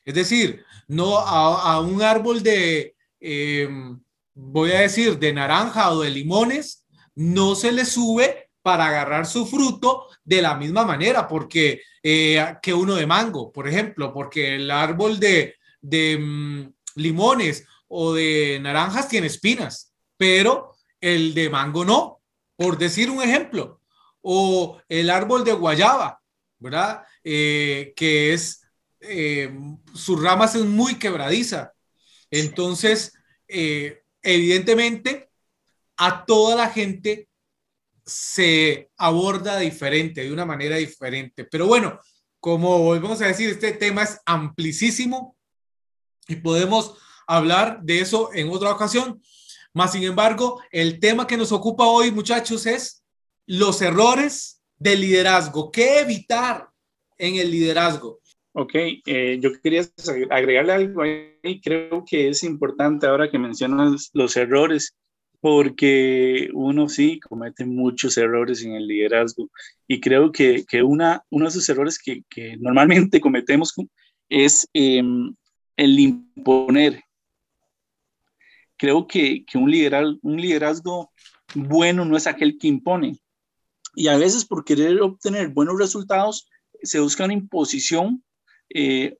Es 0.03 0.15
decir, 0.15 0.65
no 0.87 1.19
a, 1.19 1.79
un 1.81 2.01
árbol 2.01 2.43
de, 2.43 2.97
eh, 3.21 3.69
voy 4.35 4.73
a 4.73 4.81
decir, 4.81 5.19
de 5.19 5.35
naranja 5.35 5.91
o 5.93 6.01
de 6.01 6.09
limones, 6.09 6.87
no 7.15 7.55
se 7.55 7.71
le 7.71 7.85
sube 7.85 8.49
para 8.63 8.87
agarrar 8.87 9.27
su 9.27 9.45
fruto 9.45 10.07
de 10.25 10.41
la 10.41 10.55
misma 10.55 10.87
manera, 10.87 11.29
porque 11.29 11.83
eh, 12.03 12.57
que 12.63 12.73
uno 12.73 12.95
de 12.95 13.07
mango, 13.07 13.53
por 13.53 13.69
ejemplo, 13.69 14.15
porque 14.15 14.57
el 14.57 14.71
árbol 14.71 15.21
de, 15.21 15.57
de 15.83 16.17
mm, 16.19 16.73
limones 16.95 17.67
o 17.89 18.15
de 18.15 18.59
naranjas 18.63 19.07
tiene 19.07 19.27
espinas, 19.27 19.93
pero 20.17 20.77
el 20.99 21.35
de 21.35 21.51
mango 21.51 21.85
no, 21.85 22.18
por 22.59 22.77
decir 22.77 23.09
un 23.09 23.23
ejemplo, 23.23 23.81
o 24.21 24.83
el 24.89 25.11
árbol 25.11 25.45
de 25.45 25.53
guayaba, 25.53 26.21
¿verdad? 26.59 27.05
Eh, 27.23 27.93
que 27.95 28.35
es, 28.35 28.63
eh, 29.01 29.57
sus 29.95 30.21
ramas 30.21 30.57
es 30.57 30.65
muy 30.65 30.97
quebradiza. 30.97 31.73
Entonces, 32.33 33.15
eh, 33.47 34.03
evidentemente, 34.21 35.31
a 35.97 36.25
toda 36.25 36.57
la 36.57 36.69
gente 36.69 37.29
se 38.05 38.91
aborda 38.97 39.61
diferente, 39.61 40.25
de 40.25 40.33
una 40.33 40.45
manera 40.45 40.79
diferente. 40.79 41.45
Pero 41.45 41.69
bueno, 41.69 42.01
como 42.41 42.81
volvemos 42.81 43.23
a 43.23 43.29
decir, 43.29 43.51
este 43.51 43.71
tema 43.71 44.03
es 44.03 44.19
amplísimo 44.27 45.37
y 46.27 46.35
podemos 46.35 46.97
hablar 47.25 47.83
de 47.83 48.01
eso 48.01 48.31
en 48.35 48.51
otra 48.51 48.73
ocasión. 48.73 49.23
Más 49.75 49.93
sin 49.93 50.03
embargo, 50.03 50.61
el 50.71 50.99
tema 50.99 51.27
que 51.27 51.37
nos 51.37 51.53
ocupa 51.53 51.87
hoy, 51.87 52.11
muchachos, 52.11 52.67
es 52.67 53.05
los 53.47 53.81
errores 53.83 54.63
de 54.79 54.97
liderazgo. 54.97 55.71
¿Qué 55.71 56.01
evitar 56.01 56.69
en 57.17 57.37
el 57.37 57.51
liderazgo? 57.51 58.21
Ok, 58.53 58.73
eh, 58.75 59.39
yo 59.41 59.51
quería 59.63 59.83
agregarle 60.31 60.73
algo 60.73 61.03
ahí. 61.03 61.61
Creo 61.63 62.05
que 62.05 62.29
es 62.29 62.43
importante 62.43 63.07
ahora 63.07 63.31
que 63.31 63.39
mencionas 63.39 64.11
los 64.15 64.37
errores, 64.37 64.97
porque 65.41 66.49
uno 66.53 66.89
sí 66.89 67.21
comete 67.21 67.65
muchos 67.65 68.17
errores 68.19 68.63
en 68.65 68.73
el 68.73 68.87
liderazgo. 68.87 69.49
Y 69.87 70.01
creo 70.01 70.33
que, 70.33 70.65
que 70.69 70.83
una, 70.83 71.23
uno 71.31 71.45
de 71.45 71.51
esos 71.51 71.69
errores 71.69 71.99
que, 71.99 72.23
que 72.29 72.57
normalmente 72.59 73.21
cometemos 73.21 73.75
es 74.29 74.69
eh, 74.75 75.03
el 75.77 75.99
imponer, 75.99 77.03
creo 78.79 79.07
que, 79.07 79.45
que 79.45 79.59
un, 79.59 79.71
liderazgo, 79.71 80.19
un 80.23 80.41
liderazgo 80.41 81.13
bueno 81.55 82.05
no 82.05 82.17
es 82.17 82.27
aquel 82.27 82.57
que 82.59 82.69
impone. 82.69 83.19
Y 83.95 84.09
a 84.09 84.17
veces 84.17 84.45
por 84.45 84.65
querer 84.65 85.01
obtener 85.03 85.49
buenos 85.49 85.79
resultados 85.79 86.49
se 86.83 87.01
busca 87.01 87.25
una 87.25 87.35
imposición 87.35 88.23
eh, 88.73 89.19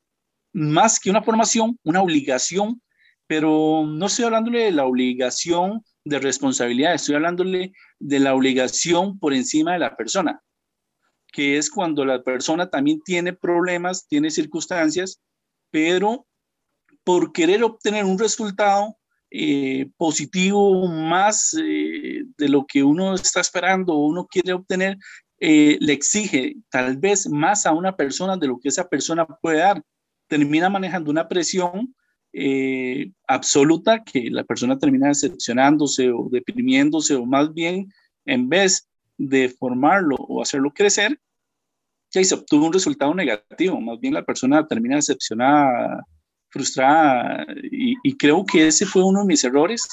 más 0.53 1.01
que 1.01 1.11
una 1.11 1.23
formación, 1.23 1.79
una 1.83 2.03
obligación, 2.03 2.81
pero 3.27 3.85
no 3.87 4.07
estoy 4.07 4.27
hablándole 4.27 4.65
de 4.65 4.73
la 4.73 4.87
obligación 4.87 5.85
de 6.05 6.19
responsabilidad, 6.19 6.95
estoy 6.95 7.17
hablándole 7.17 7.73
de 7.99 8.21
la 8.21 8.35
obligación 8.35 9.19
por 9.19 9.35
encima 9.35 9.73
de 9.73 9.81
la 9.81 9.97
persona, 9.97 10.43
que 11.33 11.59
es 11.59 11.71
cuando 11.71 12.05
la 12.05 12.23
persona 12.23 12.71
también 12.71 13.01
tiene 13.05 13.33
problemas, 13.33 14.07
tiene 14.07 14.31
circunstancias, 14.31 15.21
pero 15.71 16.27
por 17.05 17.33
querer 17.33 17.63
obtener 17.63 18.05
un 18.05 18.19
resultado 18.19 18.98
eh, 19.31 19.91
positivo 19.97 20.89
más 20.89 21.55
eh, 21.63 22.25
de 22.37 22.49
lo 22.49 22.67
que 22.67 22.83
uno 22.83 23.15
está 23.15 23.41
esperando 23.41 23.95
o 23.95 24.07
uno 24.07 24.27
quiere 24.27 24.53
obtener, 24.53 24.97
eh, 25.41 25.77
le 25.81 25.93
exige 25.93 26.57
tal 26.71 26.97
vez 26.97 27.29
más 27.29 27.67
a 27.67 27.73
una 27.73 27.95
persona 27.97 28.37
de 28.37 28.49
lo 28.49 28.59
que 28.59 28.69
esa 28.69 28.89
persona 28.89 29.27
puede 29.27 29.59
dar. 29.59 29.83
Termina 30.29 30.69
manejando 30.69 31.11
una 31.11 31.29
presión 31.29 31.95
absoluta 33.27 34.05
que 34.05 34.31
la 34.31 34.45
persona 34.45 34.79
termina 34.79 35.09
decepcionándose 35.09 36.11
o 36.13 36.29
deprimiéndose 36.31 37.17
o 37.17 37.25
más 37.25 37.53
bien 37.53 37.91
en 38.27 38.49
vez 38.49 38.87
de 39.17 39.49
formarlo 39.49 40.15
o 40.17 40.41
hacerlo 40.41 40.73
crecer, 40.73 41.19
ya 42.11 42.25
se 42.25 42.35
obtuvo 42.35 42.67
un 42.67 42.73
resultado 42.73 43.15
negativo, 43.15 43.81
más 43.81 43.99
bien 44.01 44.15
la 44.15 44.25
persona 44.25 44.67
termina 44.67 44.97
decepcionada, 44.97 46.05
frustrada 46.51 47.47
y, 47.71 48.17
creo 48.17 48.45
que 48.45 48.67
ese 48.67 48.87
fue 48.87 49.05
uno 49.05 49.21
de 49.21 49.27
mis 49.27 49.45
errores. 49.45 49.87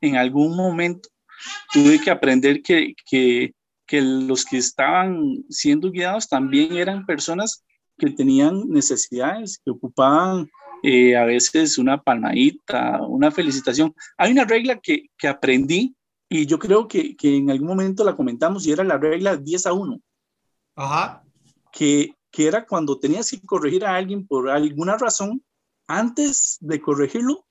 En 0.00 0.16
algún 0.16 0.56
momento 0.56 1.08
tuve 1.72 2.00
que 2.00 2.10
aprender 2.10 2.62
que, 2.62 2.94
que, 3.08 3.54
que 3.86 4.00
los 4.00 4.44
que 4.44 4.58
estaban 4.58 5.44
siendo 5.48 5.90
guiados 5.90 6.28
también 6.28 6.76
eran 6.76 7.06
personas 7.06 7.64
que 7.98 8.10
tenían 8.10 8.68
necesidades, 8.68 9.60
que 9.64 9.70
ocupaban 9.70 10.50
eh, 10.82 11.16
a 11.16 11.24
veces 11.24 11.78
una 11.78 12.02
palmadita, 12.02 13.00
una 13.02 13.30
felicitación. 13.30 13.94
Hay 14.16 14.32
una 14.32 14.44
regla 14.44 14.80
que, 14.80 15.06
que 15.16 15.28
aprendí 15.28 15.94
y 16.28 16.46
yo 16.46 16.58
creo 16.58 16.88
que, 16.88 17.14
que, 17.14 17.36
en 17.36 17.50
algún 17.50 17.68
momento 17.68 18.02
la 18.02 18.16
comentamos 18.16 18.66
y 18.66 18.72
era 18.72 18.82
la 18.82 18.98
regla 18.98 19.36
10 19.36 19.66
a 19.66 19.72
1. 19.74 20.00
Ajá. 20.76 21.22
Que, 21.70 22.14
que 22.30 22.46
era 22.46 22.66
cuando 22.66 22.98
tenías 22.98 23.30
que 23.30 23.40
corregir 23.42 23.84
a 23.84 23.94
alguien 23.94 24.26
por 24.26 24.48
alguna 24.48 24.96
razón, 24.96 25.42
antes 25.86 26.58
de 26.60 26.80
corregirlo, 26.80 27.46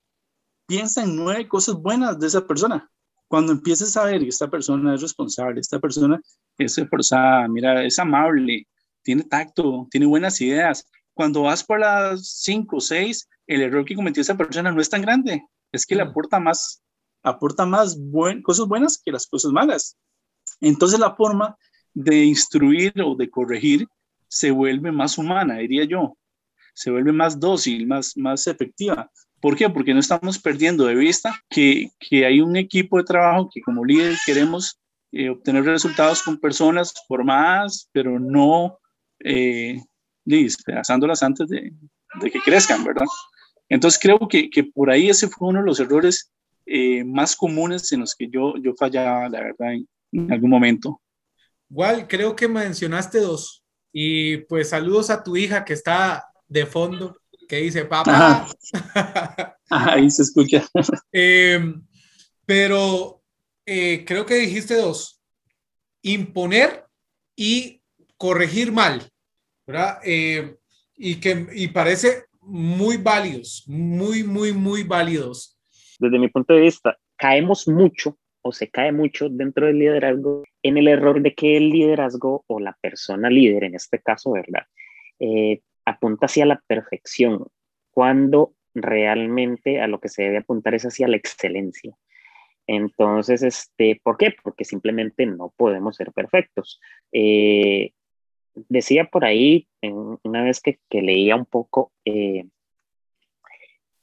piensa 0.65 1.03
en 1.03 1.15
nueve 1.15 1.47
cosas 1.47 1.75
buenas 1.75 2.19
de 2.19 2.27
esa 2.27 2.47
persona. 2.47 2.89
Cuando 3.27 3.51
empieces 3.51 3.95
a 3.97 4.05
ver 4.05 4.21
que 4.21 4.29
esta 4.29 4.50
persona 4.50 4.95
es 4.95 5.01
responsable, 5.01 5.59
esta 5.59 5.79
persona 5.79 6.19
es 6.57 6.77
esforzada, 6.77 7.47
mira, 7.47 7.83
es 7.83 7.97
amable, 8.00 8.67
tiene 9.03 9.23
tacto, 9.23 9.88
tiene 9.89 10.05
buenas 10.05 10.39
ideas. 10.41 10.88
Cuando 11.13 11.43
vas 11.43 11.63
por 11.63 11.79
las 11.79 12.27
cinco 12.41 12.77
o 12.77 12.81
seis, 12.81 13.27
el 13.47 13.61
error 13.61 13.85
que 13.85 13.95
cometió 13.95 14.21
esa 14.21 14.38
persona 14.38 14.71
no 14.71 14.81
es 14.81 14.89
tan 14.89 15.01
grande, 15.01 15.43
es 15.71 15.85
que 15.85 15.95
le 15.95 16.03
aporta 16.03 16.39
más, 16.39 16.81
aporta 17.23 17.65
más 17.65 17.97
cosas 18.43 18.67
buenas 18.67 19.01
que 19.03 19.11
las 19.11 19.27
cosas 19.27 19.51
malas. 19.51 19.97
Entonces 20.59 21.00
la 21.00 21.15
forma 21.15 21.57
de 21.93 22.25
instruir 22.25 22.93
o 23.01 23.15
de 23.15 23.29
corregir 23.29 23.88
se 24.27 24.51
vuelve 24.51 24.91
más 24.91 25.17
humana, 25.17 25.57
diría 25.57 25.85
yo 25.85 26.15
se 26.73 26.91
vuelve 26.91 27.11
más 27.11 27.39
dócil, 27.39 27.87
más, 27.87 28.15
más 28.17 28.47
efectiva. 28.47 29.09
¿Por 29.39 29.55
qué? 29.55 29.69
Porque 29.69 29.93
no 29.93 29.99
estamos 29.99 30.39
perdiendo 30.39 30.85
de 30.85 30.95
vista 30.95 31.41
que, 31.49 31.89
que 31.99 32.25
hay 32.25 32.41
un 32.41 32.55
equipo 32.55 32.97
de 32.97 33.03
trabajo 33.03 33.49
que 33.51 33.61
como 33.61 33.83
líder 33.83 34.15
queremos 34.25 34.79
eh, 35.11 35.29
obtener 35.29 35.63
resultados 35.65 36.21
con 36.21 36.39
personas 36.39 36.93
formadas, 37.07 37.89
pero 37.91 38.19
no 38.19 38.79
eh, 39.19 39.81
despedazándolas 40.23 41.23
antes 41.23 41.49
de, 41.49 41.73
que 42.21 42.39
crezcan, 42.39 42.83
¿verdad? 42.83 43.07
Entonces 43.67 43.99
creo 44.01 44.19
que, 44.29 44.49
que, 44.49 44.63
por 44.63 44.91
ahí 44.91 45.09
ese 45.09 45.27
fue 45.27 45.49
uno 45.49 45.59
de 45.59 45.65
los 45.65 45.79
errores 45.79 46.31
eh, 46.65 47.03
más 47.03 47.35
comunes 47.35 47.91
en 47.91 48.01
los 48.01 48.15
que 48.15 48.29
yo, 48.29 48.53
yo 48.57 48.73
fallaba, 48.77 49.27
la 49.27 49.41
verdad, 49.41 49.73
en, 49.73 49.87
en 50.11 50.31
algún 50.31 50.49
momento. 50.49 51.01
Igual, 51.69 52.07
creo 52.07 52.35
que 52.35 52.47
mencionaste 52.47 53.19
dos. 53.19 53.63
Y 53.91 54.37
pues 54.37 54.69
saludos 54.69 55.09
a 55.09 55.23
tu 55.23 55.35
hija 55.35 55.65
que 55.65 55.73
está 55.73 56.30
de 56.51 56.65
fondo 56.65 57.17
que 57.48 57.58
dice 57.58 57.86
papá. 57.86 58.46
ahí 59.70 60.12
se 60.12 60.24
escucha. 60.24 60.65
Em, 61.12 61.81
pero 62.46 63.24
eh, 63.65 64.03
creo 64.05 64.25
que 64.25 64.36
dijiste 64.36 64.75
dos, 64.75 65.22
imponer 66.01 66.86
y 67.36 67.81
corregir 68.17 68.72
mal, 68.72 69.01
¿verdad? 69.65 70.00
Em, 70.03 70.55
y 70.98 71.15
que 71.22 71.48
y 71.53 71.70
parece 71.70 72.25
muy 72.41 72.98
válidos, 72.98 73.63
muy, 73.67 74.24
muy, 74.24 74.51
muy 74.51 74.84
válidos. 74.84 75.58
Desde 76.00 76.20
mi 76.20 76.27
punto 76.27 76.53
de 76.53 76.62
vista, 76.62 76.98
caemos 77.15 77.67
mucho 77.67 78.17
o 78.41 78.51
se 78.51 78.70
cae 78.70 78.91
mucho 78.91 79.29
dentro 79.29 79.67
del 79.67 79.79
liderazgo 79.79 80.43
en 80.63 80.77
el 80.77 80.88
error 80.89 81.22
de 81.22 81.34
que 81.34 81.55
el 81.55 81.70
liderazgo 81.70 82.43
o 82.48 82.60
la 82.60 82.77
persona 82.81 83.29
líder, 83.29 83.63
en 83.63 83.75
este 83.75 84.01
caso, 84.01 84.31
¿verdad? 84.31 84.65
Eh, 85.20 85.62
apunta 85.85 86.25
hacia 86.25 86.45
la 86.45 86.61
perfección, 86.67 87.47
cuando 87.91 88.53
realmente 88.73 89.81
a 89.81 89.88
lo 89.88 90.00
que 90.00 90.09
se 90.09 90.23
debe 90.23 90.38
apuntar 90.38 90.75
es 90.75 90.83
hacia 90.83 91.07
la 91.07 91.17
excelencia. 91.17 91.95
Entonces, 92.67 93.43
este, 93.43 94.00
¿por 94.03 94.17
qué? 94.17 94.33
Porque 94.43 94.65
simplemente 94.65 95.25
no 95.25 95.53
podemos 95.57 95.95
ser 95.95 96.11
perfectos. 96.11 96.79
Eh, 97.11 97.91
decía 98.69 99.05
por 99.05 99.25
ahí, 99.25 99.67
una 99.81 100.43
vez 100.43 100.61
que, 100.61 100.79
leía 100.91 101.35
un 101.35 101.45
poco, 101.45 101.91
eh, 102.05 102.45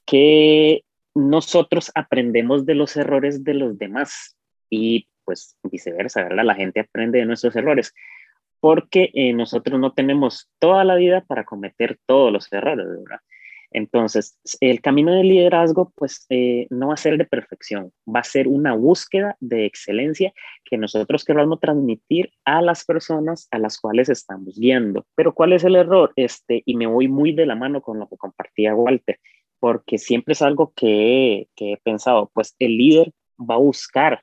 que 0.05 0.85
nosotros 1.15 1.91
aprendemos 1.95 2.67
de 2.67 2.75
los 2.75 2.97
errores 2.97 3.45
de 3.45 3.55
los 3.55 3.79
demás 3.79 4.37
y 4.71 5.09
pues 5.25 5.57
viceversa, 5.63 6.23
¿verdad? 6.23 6.45
La 6.45 6.55
gente 6.55 6.81
aprende 6.81 7.19
de 7.19 7.27
nuestros 7.27 7.55
errores 7.57 7.95
porque 8.61 9.11
eh, 9.15 9.33
nosotros 9.33 9.79
no 9.79 9.93
tenemos 9.93 10.51
toda 10.59 10.85
la 10.85 10.97
vida 10.97 11.25
para 11.27 11.45
cometer 11.45 11.99
todos 12.07 12.33
los 12.33 12.53
errores, 12.53 12.87
¿verdad? 12.87 13.21
Entonces, 13.71 14.39
el 14.61 14.81
camino 14.81 15.13
del 15.13 15.29
liderazgo, 15.29 15.93
pues, 15.95 16.25
eh, 16.31 16.67
no 16.71 16.89
va 16.89 16.95
a 16.95 16.97
ser 16.97 17.19
de 17.19 17.27
perfección, 17.27 17.93
va 18.07 18.21
a 18.21 18.25
ser 18.25 18.49
una 18.49 18.75
búsqueda 18.75 19.37
de 19.41 19.67
excelencia 19.67 20.33
que 20.65 20.79
nosotros 20.79 21.25
queramos 21.25 21.61
transmitir 21.61 22.33
a 22.45 22.63
las 22.63 22.85
personas 22.85 23.47
a 23.51 23.59
las 23.59 23.79
cuales 23.79 24.09
estamos 24.09 24.59
guiando. 24.59 25.07
Pero, 25.15 25.35
¿cuál 25.35 25.53
es 25.53 25.65
el 25.65 25.77
error? 25.77 26.13
Este, 26.17 26.63
y 26.65 26.77
me 26.77 26.87
voy 26.87 27.09
muy 27.09 27.33
de 27.33 27.47
la 27.47 27.57
mano 27.57 27.83
con 27.83 27.99
lo 27.99 28.09
que 28.09 28.17
compartía 28.17 28.75
Walter, 28.75 29.21
porque 29.61 29.99
siempre 29.99 30.33
es 30.33 30.43
algo 30.43 30.73
que, 30.75 31.49
que 31.55 31.73
he 31.75 31.77
pensado, 31.79 32.31
pues 32.33 32.55
el 32.59 32.77
líder 32.79 33.13
va 33.39 33.57
a 33.57 33.59
buscar, 33.59 34.23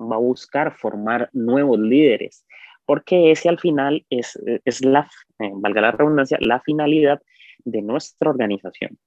va 0.00 0.16
a 0.16 0.20
buscar 0.20 0.74
formar 0.76 1.28
nuevos 1.32 1.78
líderes, 1.78 2.44
porque 2.88 3.30
ese 3.32 3.50
al 3.50 3.58
final 3.58 4.06
es, 4.08 4.40
es 4.64 4.82
la, 4.82 5.10
eh, 5.40 5.50
valga 5.52 5.82
la 5.82 5.90
redundancia, 5.90 6.38
la 6.40 6.58
finalidad 6.60 7.20
de 7.58 7.82
nuestra 7.82 8.30
organización, 8.30 8.98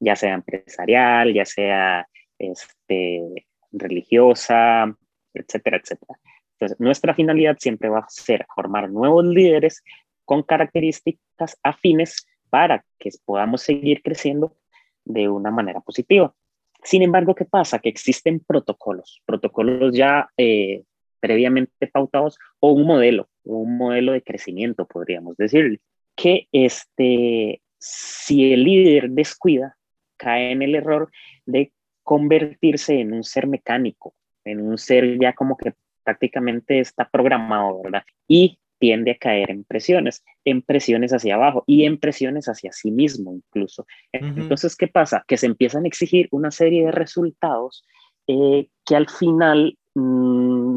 ya 0.00 0.16
sea 0.16 0.34
empresarial, 0.34 1.32
ya 1.32 1.44
sea 1.44 2.08
este, 2.36 3.46
religiosa, 3.70 4.92
etcétera, 5.32 5.76
etcétera. 5.76 6.18
Entonces, 6.54 6.80
nuestra 6.80 7.14
finalidad 7.14 7.56
siempre 7.60 7.88
va 7.88 8.00
a 8.00 8.08
ser 8.08 8.44
formar 8.52 8.90
nuevos 8.90 9.24
líderes 9.24 9.84
con 10.24 10.42
características 10.42 11.56
afines 11.62 12.26
para 12.50 12.84
que 12.98 13.10
podamos 13.24 13.62
seguir 13.62 14.02
creciendo 14.02 14.56
de 15.04 15.28
una 15.28 15.52
manera 15.52 15.80
positiva. 15.80 16.34
Sin 16.82 17.02
embargo, 17.02 17.36
¿qué 17.36 17.44
pasa? 17.44 17.78
Que 17.78 17.88
existen 17.88 18.40
protocolos, 18.40 19.22
protocolos 19.24 19.94
ya 19.94 20.28
eh, 20.36 20.82
previamente 21.20 21.86
pautados 21.86 22.38
o 22.60 22.72
un 22.72 22.86
modelo, 22.86 23.28
un 23.44 23.76
modelo 23.76 24.12
de 24.12 24.22
crecimiento, 24.22 24.86
podríamos 24.86 25.36
decirle, 25.36 25.80
que 26.14 26.48
este, 26.52 27.62
si 27.78 28.52
el 28.52 28.64
líder 28.64 29.10
descuida, 29.10 29.76
cae 30.16 30.50
en 30.50 30.62
el 30.62 30.74
error 30.74 31.10
de 31.46 31.72
convertirse 32.02 33.00
en 33.00 33.12
un 33.12 33.22
ser 33.22 33.46
mecánico, 33.46 34.14
en 34.44 34.60
un 34.60 34.78
ser 34.78 35.18
ya 35.18 35.32
como 35.32 35.56
que 35.56 35.74
prácticamente 36.02 36.80
está 36.80 37.08
programado, 37.08 37.82
¿verdad? 37.82 38.02
Y 38.26 38.58
tiende 38.78 39.12
a 39.12 39.18
caer 39.18 39.50
en 39.50 39.64
presiones, 39.64 40.24
en 40.44 40.62
presiones 40.62 41.12
hacia 41.12 41.34
abajo 41.34 41.64
y 41.66 41.84
en 41.84 41.98
presiones 41.98 42.48
hacia 42.48 42.72
sí 42.72 42.90
mismo 42.90 43.34
incluso. 43.34 43.86
Entonces, 44.12 44.76
¿qué 44.76 44.88
pasa? 44.88 45.24
Que 45.26 45.36
se 45.36 45.46
empiezan 45.46 45.84
a 45.84 45.88
exigir 45.88 46.28
una 46.30 46.50
serie 46.50 46.86
de 46.86 46.92
resultados 46.92 47.84
eh, 48.26 48.68
que 48.84 48.96
al 48.96 49.08
final 49.08 49.76
mm, 49.94 50.67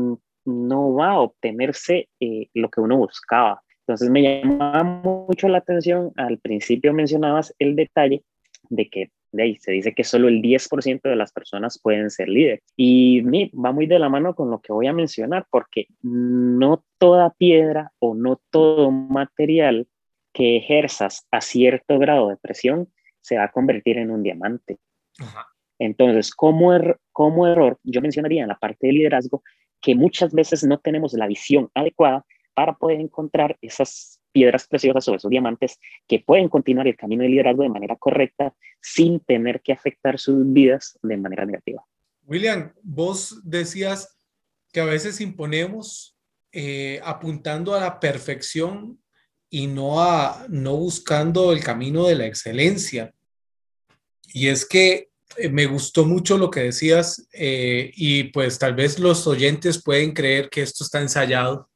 no 0.45 0.93
va 0.93 1.11
a 1.11 1.19
obtenerse 1.19 2.09
eh, 2.19 2.49
lo 2.53 2.69
que 2.69 2.81
uno 2.81 2.97
buscaba. 2.97 3.61
Entonces 3.81 4.09
me 4.09 4.21
llamaba 4.21 4.83
mucho 4.83 5.47
la 5.47 5.59
atención, 5.59 6.11
al 6.15 6.37
principio 6.39 6.93
mencionabas 6.93 7.53
el 7.59 7.75
detalle 7.75 8.23
de 8.69 8.89
que 8.89 9.11
de 9.31 9.43
ahí 9.43 9.55
se 9.55 9.71
dice 9.71 9.93
que 9.93 10.03
solo 10.03 10.27
el 10.27 10.41
10% 10.41 11.01
de 11.03 11.15
las 11.15 11.31
personas 11.31 11.79
pueden 11.81 12.09
ser 12.09 12.27
líderes. 12.27 12.61
Y 12.75 13.21
va 13.51 13.71
muy 13.71 13.85
de 13.85 13.99
la 13.99 14.09
mano 14.09 14.35
con 14.35 14.51
lo 14.51 14.59
que 14.59 14.73
voy 14.73 14.87
a 14.87 14.93
mencionar, 14.93 15.45
porque 15.49 15.87
no 16.01 16.83
toda 16.97 17.29
piedra 17.31 17.91
o 17.99 18.13
no 18.13 18.41
todo 18.49 18.91
material 18.91 19.87
que 20.33 20.57
ejerzas 20.57 21.27
a 21.31 21.41
cierto 21.41 21.97
grado 21.97 22.29
de 22.29 22.37
presión 22.37 22.89
se 23.21 23.37
va 23.37 23.45
a 23.45 23.51
convertir 23.51 23.97
en 23.97 24.11
un 24.11 24.23
diamante. 24.23 24.79
Entonces, 25.79 26.33
como, 26.35 26.73
er 26.73 26.99
como 27.11 27.47
error, 27.47 27.79
yo 27.83 28.01
mencionaría 28.01 28.43
en 28.43 28.49
la 28.49 28.59
parte 28.59 28.87
de 28.87 28.93
liderazgo 28.93 29.43
que 29.81 29.95
muchas 29.95 30.33
veces 30.33 30.63
no 30.63 30.79
tenemos 30.79 31.13
la 31.13 31.27
visión 31.27 31.69
adecuada 31.73 32.25
para 32.53 32.73
poder 32.73 32.99
encontrar 32.99 33.57
esas 33.61 34.21
piedras 34.31 34.67
preciosas 34.67 35.07
o 35.07 35.15
esos 35.15 35.29
diamantes 35.29 35.79
que 36.07 36.19
pueden 36.19 36.47
continuar 36.49 36.87
el 36.87 36.95
camino 36.95 37.23
de 37.23 37.29
liderazgo 37.29 37.63
de 37.63 37.69
manera 37.69 37.95
correcta 37.95 38.53
sin 38.81 39.19
tener 39.19 39.61
que 39.61 39.73
afectar 39.73 40.19
sus 40.19 40.51
vidas 40.51 40.97
de 41.01 41.17
manera 41.17 41.45
negativa. 41.45 41.83
William, 42.25 42.71
vos 42.81 43.41
decías 43.43 44.17
que 44.71 44.79
a 44.79 44.85
veces 44.85 45.19
imponemos 45.19 46.17
eh, 46.51 47.01
apuntando 47.03 47.75
a 47.75 47.81
la 47.81 47.99
perfección 47.99 48.99
y 49.49 49.67
no, 49.67 50.01
a, 50.01 50.45
no 50.49 50.77
buscando 50.77 51.51
el 51.51 51.61
camino 51.61 52.05
de 52.05 52.15
la 52.15 52.25
excelencia. 52.25 53.13
Y 54.33 54.47
es 54.47 54.65
que 54.65 55.10
me 55.51 55.65
gustó 55.65 56.05
mucho 56.05 56.37
lo 56.37 56.49
que 56.49 56.61
decías 56.61 57.27
eh, 57.33 57.91
y 57.95 58.25
pues 58.25 58.59
tal 58.59 58.75
vez 58.75 58.99
los 58.99 59.25
oyentes 59.27 59.81
pueden 59.81 60.13
creer 60.13 60.49
que 60.49 60.61
esto 60.61 60.83
está 60.83 61.01
ensayado, 61.01 61.69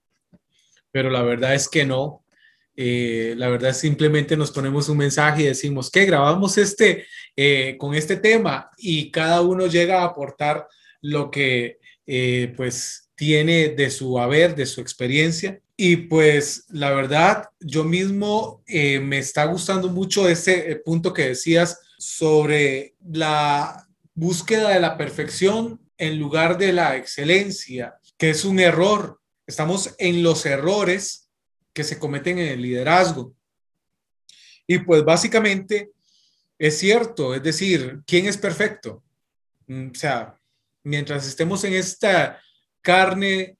pero 0.91 1.09
la 1.09 1.23
verdad 1.23 1.55
es 1.55 1.67
que 1.67 1.85
no. 1.85 2.25
Eh, 2.77 3.35
la 3.37 3.47
verdad 3.47 3.73
simplemente 3.73 4.35
nos 4.35 4.51
ponemos 4.51 4.89
un 4.89 4.97
mensaje 4.97 5.43
y 5.43 5.45
decimos 5.45 5.89
que 5.89 6.05
grabamos 6.05 6.57
este 6.57 7.05
eh, 7.35 7.77
con 7.77 7.95
este 7.95 8.17
tema 8.17 8.69
y 8.77 9.11
cada 9.11 9.41
uno 9.41 9.67
llega 9.67 10.01
a 10.01 10.05
aportar 10.05 10.67
lo 11.01 11.31
que 11.31 11.79
eh, 12.05 12.53
pues 12.57 13.09
tiene 13.15 13.69
de 13.69 13.89
su 13.89 14.19
haber, 14.19 14.55
de 14.55 14.65
su 14.65 14.81
experiencia. 14.81 15.59
Y 15.77 15.95
pues 15.97 16.65
la 16.69 16.91
verdad, 16.91 17.49
yo 17.59 17.83
mismo 17.83 18.63
me 18.67 19.17
está 19.17 19.43
gustando 19.45 19.89
mucho 19.89 20.27
ese 20.27 20.81
punto 20.85 21.13
que 21.13 21.29
decías 21.29 21.79
sobre 22.05 22.93
la 23.03 23.87
búsqueda 24.13 24.69
de 24.69 24.79
la 24.79 24.95
perfección 24.95 25.81
en 25.97 26.19
lugar 26.19 26.59
de 26.59 26.71
la 26.71 26.97
excelencia, 26.97 27.95
que 28.15 28.29
es 28.29 28.45
un 28.45 28.59
error. 28.59 29.19
Estamos 29.47 29.95
en 29.97 30.21
los 30.21 30.45
errores 30.45 31.31
que 31.73 31.83
se 31.83 31.97
cometen 31.97 32.37
en 32.37 32.49
el 32.49 32.61
liderazgo. 32.61 33.33
Y 34.67 34.77
pues 34.79 35.03
básicamente 35.03 35.93
es 36.59 36.77
cierto, 36.77 37.33
es 37.33 37.41
decir, 37.41 38.01
¿quién 38.05 38.27
es 38.27 38.37
perfecto? 38.37 39.03
Mm, 39.65 39.89
o 39.89 39.95
sea, 39.95 40.39
mientras 40.83 41.27
estemos 41.27 41.63
en 41.63 41.73
esta 41.73 42.39
carne, 42.83 43.57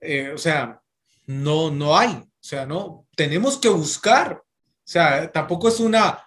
eh, 0.00 0.30
o 0.30 0.38
sea, 0.38 0.80
no, 1.26 1.70
no 1.70 1.98
hay, 1.98 2.12
o 2.14 2.32
sea, 2.40 2.64
no, 2.64 3.06
tenemos 3.14 3.58
que 3.58 3.68
buscar, 3.68 4.42
o 4.42 4.82
sea, 4.84 5.30
tampoco 5.30 5.68
es 5.68 5.80
una, 5.80 6.24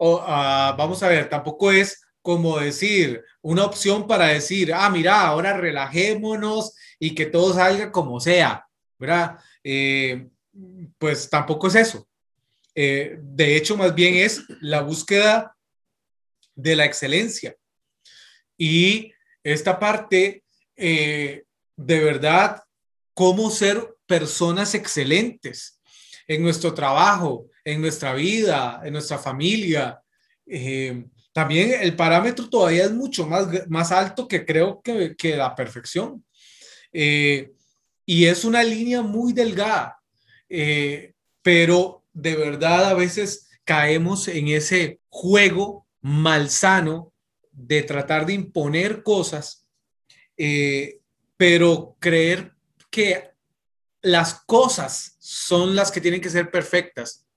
ah, 0.00 0.74
vamos 0.76 1.02
a 1.02 1.08
ver, 1.08 1.28
tampoco 1.28 1.70
es 1.70 2.02
como 2.22 2.58
decir, 2.58 3.24
una 3.40 3.64
opción 3.64 4.06
para 4.06 4.26
decir, 4.26 4.72
ah, 4.74 4.90
mira, 4.90 5.26
ahora 5.26 5.56
relajémonos 5.56 6.74
y 6.98 7.14
que 7.14 7.26
todo 7.26 7.54
salga 7.54 7.90
como 7.90 8.20
sea, 8.20 8.66
¿verdad? 8.98 9.38
Eh, 9.64 10.28
pues 10.98 11.30
tampoco 11.30 11.68
es 11.68 11.76
eso. 11.76 12.06
Eh, 12.74 13.18
de 13.20 13.56
hecho, 13.56 13.76
más 13.76 13.94
bien 13.94 14.14
es 14.14 14.42
la 14.60 14.82
búsqueda 14.82 15.56
de 16.54 16.76
la 16.76 16.84
excelencia. 16.84 17.56
Y 18.56 19.12
esta 19.42 19.78
parte, 19.78 20.44
eh, 20.76 21.44
de 21.76 22.00
verdad, 22.00 22.62
cómo 23.14 23.50
ser 23.50 23.96
personas 24.06 24.74
excelentes 24.74 25.80
en 26.28 26.42
nuestro 26.42 26.74
trabajo, 26.74 27.49
en 27.64 27.80
nuestra 27.80 28.14
vida, 28.14 28.80
en 28.84 28.92
nuestra 28.92 29.18
familia. 29.18 30.00
también 31.32 31.74
el 31.80 31.94
parámetro 31.94 32.48
todavía 32.48 32.84
es 32.84 32.92
mucho 32.92 33.26
más, 33.26 33.46
más 33.68 33.92
alto 33.92 34.26
que 34.26 34.44
creo 34.44 34.80
que, 34.82 35.14
que 35.16 35.36
la 35.36 35.54
perfección. 35.54 36.24
Y 38.10 38.26
es 38.26 38.44
una 38.44 38.64
línea 38.64 39.02
muy 39.02 39.32
delgada, 39.32 40.02
eh, 40.48 41.14
pero 41.42 42.02
de 42.12 42.34
verdad 42.34 42.86
a 42.86 42.94
veces 42.94 43.48
caemos 43.62 44.26
en 44.26 44.48
ese 44.48 44.98
juego 45.08 45.86
malsano 46.00 47.12
de 47.52 47.84
tratar 47.84 48.26
de 48.26 48.32
imponer 48.32 49.04
cosas, 49.04 49.64
eh, 50.36 50.98
pero 51.36 51.96
creer 52.00 52.52
que 52.90 53.30
las 54.02 54.40
cosas 54.40 55.14
son 55.20 55.76
las 55.76 55.92
que 55.92 56.00
tienen 56.00 56.20
que 56.20 56.30
ser 56.30 56.50
perfectas. 56.50 57.28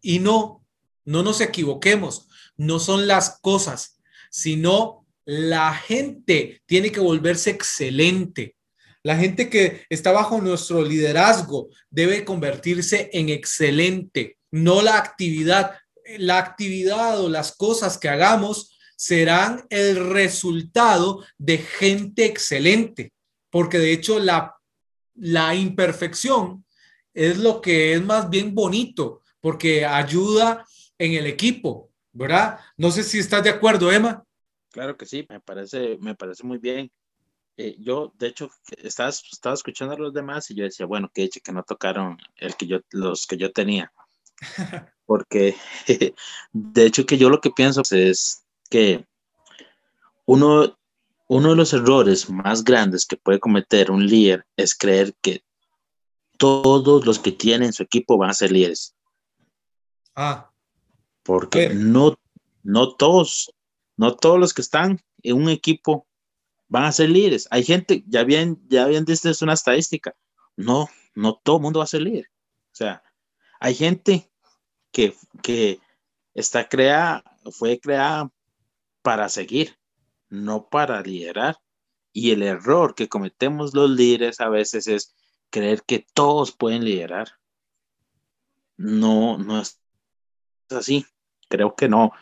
Y 0.00 0.18
no, 0.18 0.64
no 1.04 1.22
nos 1.22 1.40
equivoquemos, 1.40 2.28
no 2.56 2.78
son 2.78 3.06
las 3.06 3.38
cosas, 3.40 4.00
sino 4.30 5.06
la 5.24 5.74
gente 5.74 6.62
tiene 6.66 6.90
que 6.92 7.00
volverse 7.00 7.50
excelente. 7.50 8.56
La 9.02 9.16
gente 9.16 9.48
que 9.48 9.84
está 9.88 10.12
bajo 10.12 10.40
nuestro 10.40 10.82
liderazgo 10.82 11.68
debe 11.90 12.24
convertirse 12.24 13.10
en 13.12 13.28
excelente, 13.28 14.38
no 14.50 14.82
la 14.82 14.98
actividad. 14.98 15.78
La 16.18 16.38
actividad 16.38 17.20
o 17.20 17.28
las 17.28 17.52
cosas 17.56 17.96
que 17.96 18.08
hagamos 18.08 18.76
serán 18.96 19.64
el 19.70 20.10
resultado 20.10 21.24
de 21.38 21.58
gente 21.58 22.26
excelente, 22.26 23.12
porque 23.48 23.78
de 23.78 23.92
hecho 23.92 24.18
la, 24.18 24.56
la 25.14 25.54
imperfección 25.54 26.64
es 27.14 27.38
lo 27.38 27.60
que 27.60 27.94
es 27.94 28.02
más 28.02 28.28
bien 28.28 28.54
bonito, 28.54 29.22
porque 29.40 29.84
ayuda 29.84 30.66
en 30.98 31.14
el 31.14 31.26
equipo, 31.26 31.90
¿verdad? 32.12 32.60
No 32.76 32.90
sé 32.90 33.02
si 33.02 33.18
estás 33.18 33.42
de 33.42 33.50
acuerdo, 33.50 33.90
Emma. 33.90 34.24
Claro 34.70 34.96
que 34.96 35.06
sí, 35.06 35.26
me 35.28 35.40
parece, 35.40 35.98
me 36.00 36.14
parece 36.14 36.44
muy 36.44 36.58
bien. 36.58 36.90
Eh, 37.56 37.76
yo, 37.78 38.12
de 38.16 38.28
hecho, 38.28 38.50
estaba, 38.78 39.10
estaba 39.10 39.54
escuchando 39.54 39.94
a 39.94 39.98
los 39.98 40.14
demás 40.14 40.50
y 40.50 40.54
yo 40.54 40.64
decía, 40.64 40.86
bueno, 40.86 41.10
que 41.12 41.24
hecho 41.24 41.40
que 41.42 41.52
no 41.52 41.62
tocaron 41.62 42.18
el 42.36 42.56
que 42.56 42.66
yo, 42.66 42.80
los 42.90 43.26
que 43.26 43.36
yo 43.36 43.52
tenía. 43.52 43.92
Porque, 45.06 45.56
de 46.52 46.86
hecho, 46.86 47.04
que 47.04 47.18
yo 47.18 47.28
lo 47.28 47.40
que 47.40 47.50
pienso 47.50 47.82
es 47.90 48.44
que 48.70 49.04
uno, 50.24 50.78
uno 51.28 51.50
de 51.50 51.56
los 51.56 51.72
errores 51.72 52.30
más 52.30 52.62
grandes 52.62 53.04
que 53.04 53.16
puede 53.16 53.40
cometer 53.40 53.90
un 53.90 54.06
líder 54.06 54.46
es 54.56 54.74
creer 54.76 55.14
que 55.20 55.42
todos 56.38 57.04
los 57.04 57.18
que 57.18 57.32
tienen 57.32 57.72
su 57.72 57.82
equipo 57.82 58.16
van 58.16 58.30
a 58.30 58.34
ser 58.34 58.52
líderes. 58.52 58.94
Ah. 60.14 60.50
Porque 61.22 61.70
no, 61.70 62.18
no 62.62 62.94
todos, 62.94 63.52
no 63.96 64.16
todos 64.16 64.38
los 64.38 64.54
que 64.54 64.62
están 64.62 65.00
en 65.22 65.36
un 65.36 65.48
equipo 65.48 66.06
van 66.68 66.84
a 66.84 66.92
ser 66.92 67.10
líderes. 67.10 67.48
Hay 67.50 67.64
gente, 67.64 68.04
ya 68.06 68.24
bien, 68.24 68.60
ya 68.68 68.86
bien, 68.86 69.04
esta 69.08 69.30
es 69.30 69.42
una 69.42 69.54
estadística. 69.54 70.14
No, 70.56 70.88
no 71.14 71.40
todo 71.42 71.56
el 71.56 71.62
mundo 71.62 71.80
va 71.80 71.84
a 71.84 71.88
ser 71.88 72.02
líder. 72.02 72.26
O 72.72 72.74
sea, 72.76 73.02
hay 73.58 73.74
gente 73.74 74.30
que, 74.92 75.14
que 75.42 75.80
está 76.34 76.68
creada, 76.68 77.24
fue 77.50 77.78
creada 77.80 78.30
para 79.02 79.28
seguir, 79.28 79.76
no 80.28 80.68
para 80.68 81.02
liderar. 81.02 81.58
Y 82.12 82.30
el 82.32 82.42
error 82.42 82.94
que 82.94 83.08
cometemos 83.08 83.74
los 83.74 83.90
líderes 83.90 84.40
a 84.40 84.48
veces 84.48 84.86
es 84.86 85.14
creer 85.50 85.82
que 85.82 86.06
todos 86.14 86.52
pueden 86.52 86.84
liderar. 86.84 87.28
No, 88.76 89.38
no 89.38 89.60
es 89.60 89.79
así. 90.72 91.06
Creo 91.48 91.74
que 91.74 91.88
no, 91.88 92.12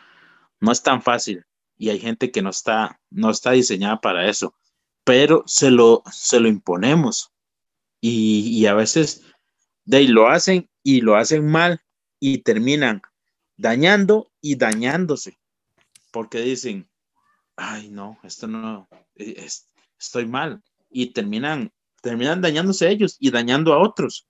no 0.61 0.73
es 0.73 0.83
tan 0.83 1.03
fácil 1.03 1.45
y 1.77 1.91
hay 1.91 2.01
gente 2.01 2.31
que 2.31 2.43
no 2.43 2.51
está, 2.51 3.01
no 3.11 3.31
está 3.31 3.53
diseñada 3.53 4.01
para 4.01 4.29
eso, 4.29 4.55
pero 5.05 5.45
se 5.47 5.71
lo, 5.71 6.03
se 6.11 6.41
lo 6.41 6.49
imponemos 6.49 7.33
y, 8.01 8.67
a 8.67 8.75
veces 8.75 9.23
de 9.85 10.05
lo 10.09 10.29
hacen 10.29 10.69
y 10.83 11.01
lo 11.01 11.17
hacen 11.17 11.47
mal 11.47 11.81
y 12.21 12.39
terminan 12.39 13.03
dañando 13.57 14.31
y 14.41 14.57
dañándose 14.57 15.39
porque 16.11 16.41
dicen, 16.41 16.89
ay 17.57 17.91
no, 17.91 18.19
esto 18.23 18.47
no, 18.47 18.89
e, 19.15 19.47
estoy 19.99 20.27
mal 20.27 20.63
y 20.91 21.13
terminan, 21.13 21.73
terminan 22.03 22.41
dañándose 22.41 22.89
ellos 22.89 23.17
y 23.19 23.31
dañando 23.31 23.73
a 23.73 23.79
otros 23.79 24.29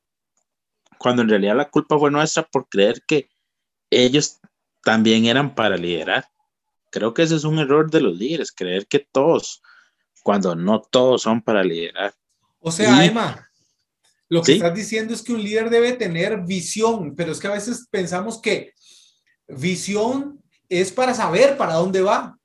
cuando 0.99 1.23
en 1.23 1.29
realidad 1.29 1.57
la 1.57 1.71
culpa 1.71 1.99
fue 1.99 2.11
nuestra 2.11 2.43
por 2.43 2.69
creer 2.69 3.03
que 3.07 3.31
ellos 3.91 4.39
también 4.83 5.27
eran 5.27 5.55
para 5.55 5.77
liderar. 5.77 6.29
Creo 6.91 7.13
que 7.15 7.23
ese 7.23 7.37
es 7.37 7.45
un 7.45 7.59
error 7.59 7.91
de 7.91 8.01
los 8.01 8.17
líderes, 8.17 8.53
creer 8.53 8.87
que 8.87 9.01
todos, 9.01 9.63
cuando 10.23 10.55
no 10.55 10.81
todos 10.81 11.23
son 11.23 11.43
para 11.43 11.63
liderar. 11.63 12.15
O 12.61 12.73
sea, 12.73 13.05
Emma, 13.05 13.49
lo 14.29 14.43
que 14.43 14.55
estás 14.55 14.75
diciendo 14.75 15.15
es 15.15 15.23
que 15.23 15.33
un 15.33 15.43
líder 15.43 15.71
debe 15.71 15.93
tener 15.93 16.41
visión, 16.43 17.15
pero 17.15 17.33
es 17.33 17.39
que 17.39 17.47
a 17.47 17.53
veces 17.53 17.87
pensamos 17.91 18.41
que 18.41 18.73
visión 19.47 20.43
es 20.69 20.93
para 20.93 21.15
saber 21.15 21.57
para 21.57 21.75
dónde 21.75 22.03
va. 22.03 22.39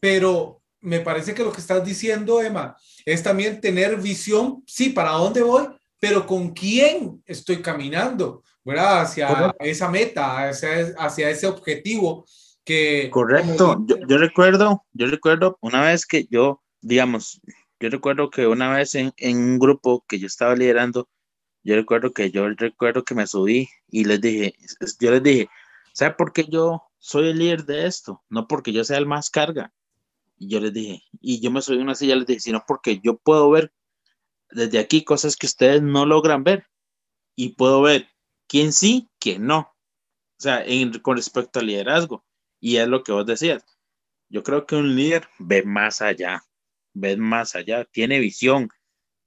Pero 0.00 0.62
me 0.80 1.00
parece 1.00 1.34
que 1.34 1.44
lo 1.44 1.52
que 1.52 1.60
estás 1.60 1.84
diciendo, 1.84 2.40
Emma, 2.42 2.76
es 3.04 3.22
también 3.22 3.60
tener 3.60 3.96
visión, 3.96 4.62
sí, 4.66 4.90
para 4.90 5.12
dónde 5.12 5.42
voy, 5.42 5.66
pero 5.98 6.26
con 6.26 6.52
quién 6.52 7.22
estoy 7.26 7.60
caminando, 7.60 8.42
¿verdad? 8.64 9.02
Hacia 9.02 9.54
esa 9.60 9.88
meta, 9.88 10.48
hacia, 10.48 10.94
hacia 10.98 11.30
ese 11.30 11.46
objetivo 11.46 12.24
Correcto, 13.10 13.84
yo, 14.06 14.18
recuerdo, 14.18 14.84
yo 14.92 15.06
recuerdo 15.06 15.58
una 15.60 15.82
vez 15.82 16.06
que 16.06 16.28
yo, 16.30 16.62
digamos, 16.80 17.40
yo 17.80 17.88
recuerdo 17.88 18.30
que 18.30 18.46
una 18.46 18.72
vez 18.72 18.94
en, 18.94 19.12
un 19.18 19.58
grupo 19.58 20.04
que 20.06 20.18
yo 20.20 20.26
estaba 20.26 20.54
liderando, 20.54 21.08
yo 21.64 21.74
recuerdo 21.74 22.12
que 22.12 22.30
yo 22.30 22.48
recuerdo 22.50 23.02
que 23.02 23.14
me 23.14 23.26
subí 23.26 23.68
y 23.88 24.04
les 24.04 24.20
dije, 24.20 24.54
yo 25.00 25.10
les 25.10 25.22
dije, 25.22 25.48
¿sabe 25.94 26.14
por 26.14 26.32
qué 26.32 26.44
yo 26.44 26.82
soy 26.98 27.30
el 27.30 27.38
líder 27.38 27.64
de 27.64 27.86
esto? 27.86 28.22
No 28.28 28.46
porque 28.46 28.72
yo 28.72 28.84
sea 28.84 28.98
el 28.98 29.06
más 29.06 29.30
carga. 29.30 29.72
Y 30.38 30.48
yo 30.48 30.60
les 30.60 30.72
dije, 30.72 31.02
y 31.20 31.40
yo 31.40 31.50
me 31.50 31.62
subí 31.62 31.78
a 31.78 31.82
una 31.82 31.94
silla, 31.96 32.16
les 32.16 32.26
dije, 32.26 32.40
sino 32.40 32.62
porque 32.66 33.00
yo 33.02 33.16
puedo 33.16 33.50
ver 33.50 33.72
desde 34.50 34.78
aquí 34.78 35.02
cosas 35.02 35.36
que 35.36 35.46
ustedes 35.46 35.82
no 35.82 36.06
logran 36.06 36.44
ver. 36.44 36.66
Y 37.34 37.50
puedo 37.50 37.82
ver 37.82 38.08
quién 38.50 38.72
sí, 38.72 39.08
quién 39.20 39.46
no. 39.46 39.60
O 39.60 40.42
sea, 40.42 40.64
con 41.02 41.16
respecto 41.16 41.60
al 41.60 41.66
liderazgo. 41.66 42.24
Y 42.58 42.76
es 42.76 42.88
lo 42.88 43.04
que 43.04 43.12
vos 43.12 43.24
decías. 43.24 43.64
Yo 44.28 44.42
creo 44.42 44.66
que 44.66 44.74
un 44.74 44.96
líder 44.96 45.28
ve 45.38 45.62
más 45.62 46.02
allá, 46.02 46.42
ve 46.92 47.16
más 47.16 47.54
allá, 47.54 47.84
tiene 47.84 48.18
visión. 48.18 48.68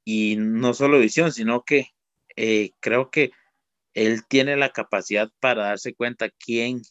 Y 0.04 0.36
no 0.38 0.74
solo 0.74 1.00
visión, 1.00 1.32
sino 1.32 1.64
que 1.64 1.88
eh, 2.36 2.72
creo 2.82 3.10
que 3.10 3.32
él 3.94 4.26
tiene 4.28 4.58
la 4.58 4.70
capacidad 4.70 5.32
para 5.40 5.68
darse 5.68 5.96
cuenta 5.96 6.30
quién 6.30 6.82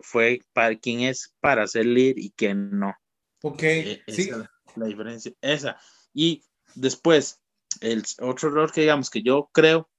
fue, 0.00 0.40
para 0.54 0.76
quién 0.76 1.00
es 1.00 1.34
para 1.40 1.66
ser 1.66 1.84
líder 1.84 2.18
y 2.18 2.30
quién 2.30 2.78
no. 2.78 2.94
Ok, 3.42 3.62
e, 3.62 4.02
sí. 4.08 4.30
la 4.76 4.86
diferencia, 4.86 5.32
esa. 5.42 5.78
Y 6.14 6.44
después, 6.74 7.42
el 7.80 8.04
otro 8.20 8.48
error 8.48 8.72
que 8.72 8.82
digamos 8.82 9.10
que 9.10 9.22
yo 9.22 9.50
creo 9.52 9.90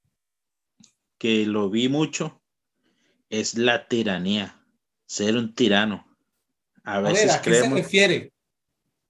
que 1.24 1.46
lo 1.46 1.70
vi 1.70 1.88
mucho 1.88 2.44
es 3.30 3.58
la 3.58 3.88
tiranía 3.88 4.62
ser 5.06 5.38
un 5.38 5.56
tirano. 5.56 6.06
A 6.84 7.00
veces 7.00 7.32
¿a 7.32 7.42
qué 7.42 7.54
se 7.54 7.70
refiere? 7.70 8.34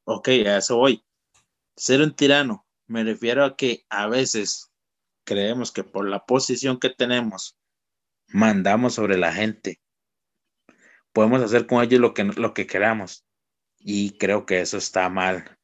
Ok, 0.03 0.27
a 0.27 0.57
eso 0.57 0.77
voy. 0.77 1.03
Ser 1.75 2.01
un 2.01 2.15
tirano. 2.15 2.67
Me 2.85 3.03
refiero 3.03 3.43
a 3.43 3.55
que 3.55 3.83
a 3.89 4.05
veces 4.05 4.71
creemos 5.23 5.71
que 5.71 5.83
por 5.83 6.07
la 6.07 6.23
posición 6.23 6.79
que 6.79 6.91
tenemos, 6.91 7.57
mandamos 8.27 8.93
sobre 8.93 9.17
la 9.17 9.33
gente. 9.33 9.81
Podemos 11.13 11.41
hacer 11.41 11.65
con 11.65 11.83
ellos 11.83 11.99
lo 11.99 12.13
que, 12.13 12.25
lo 12.25 12.53
que 12.53 12.67
queramos. 12.67 13.25
Y 13.79 14.19
creo 14.19 14.45
que 14.45 14.61
eso 14.61 14.77
está 14.77 15.09
mal. 15.09 15.57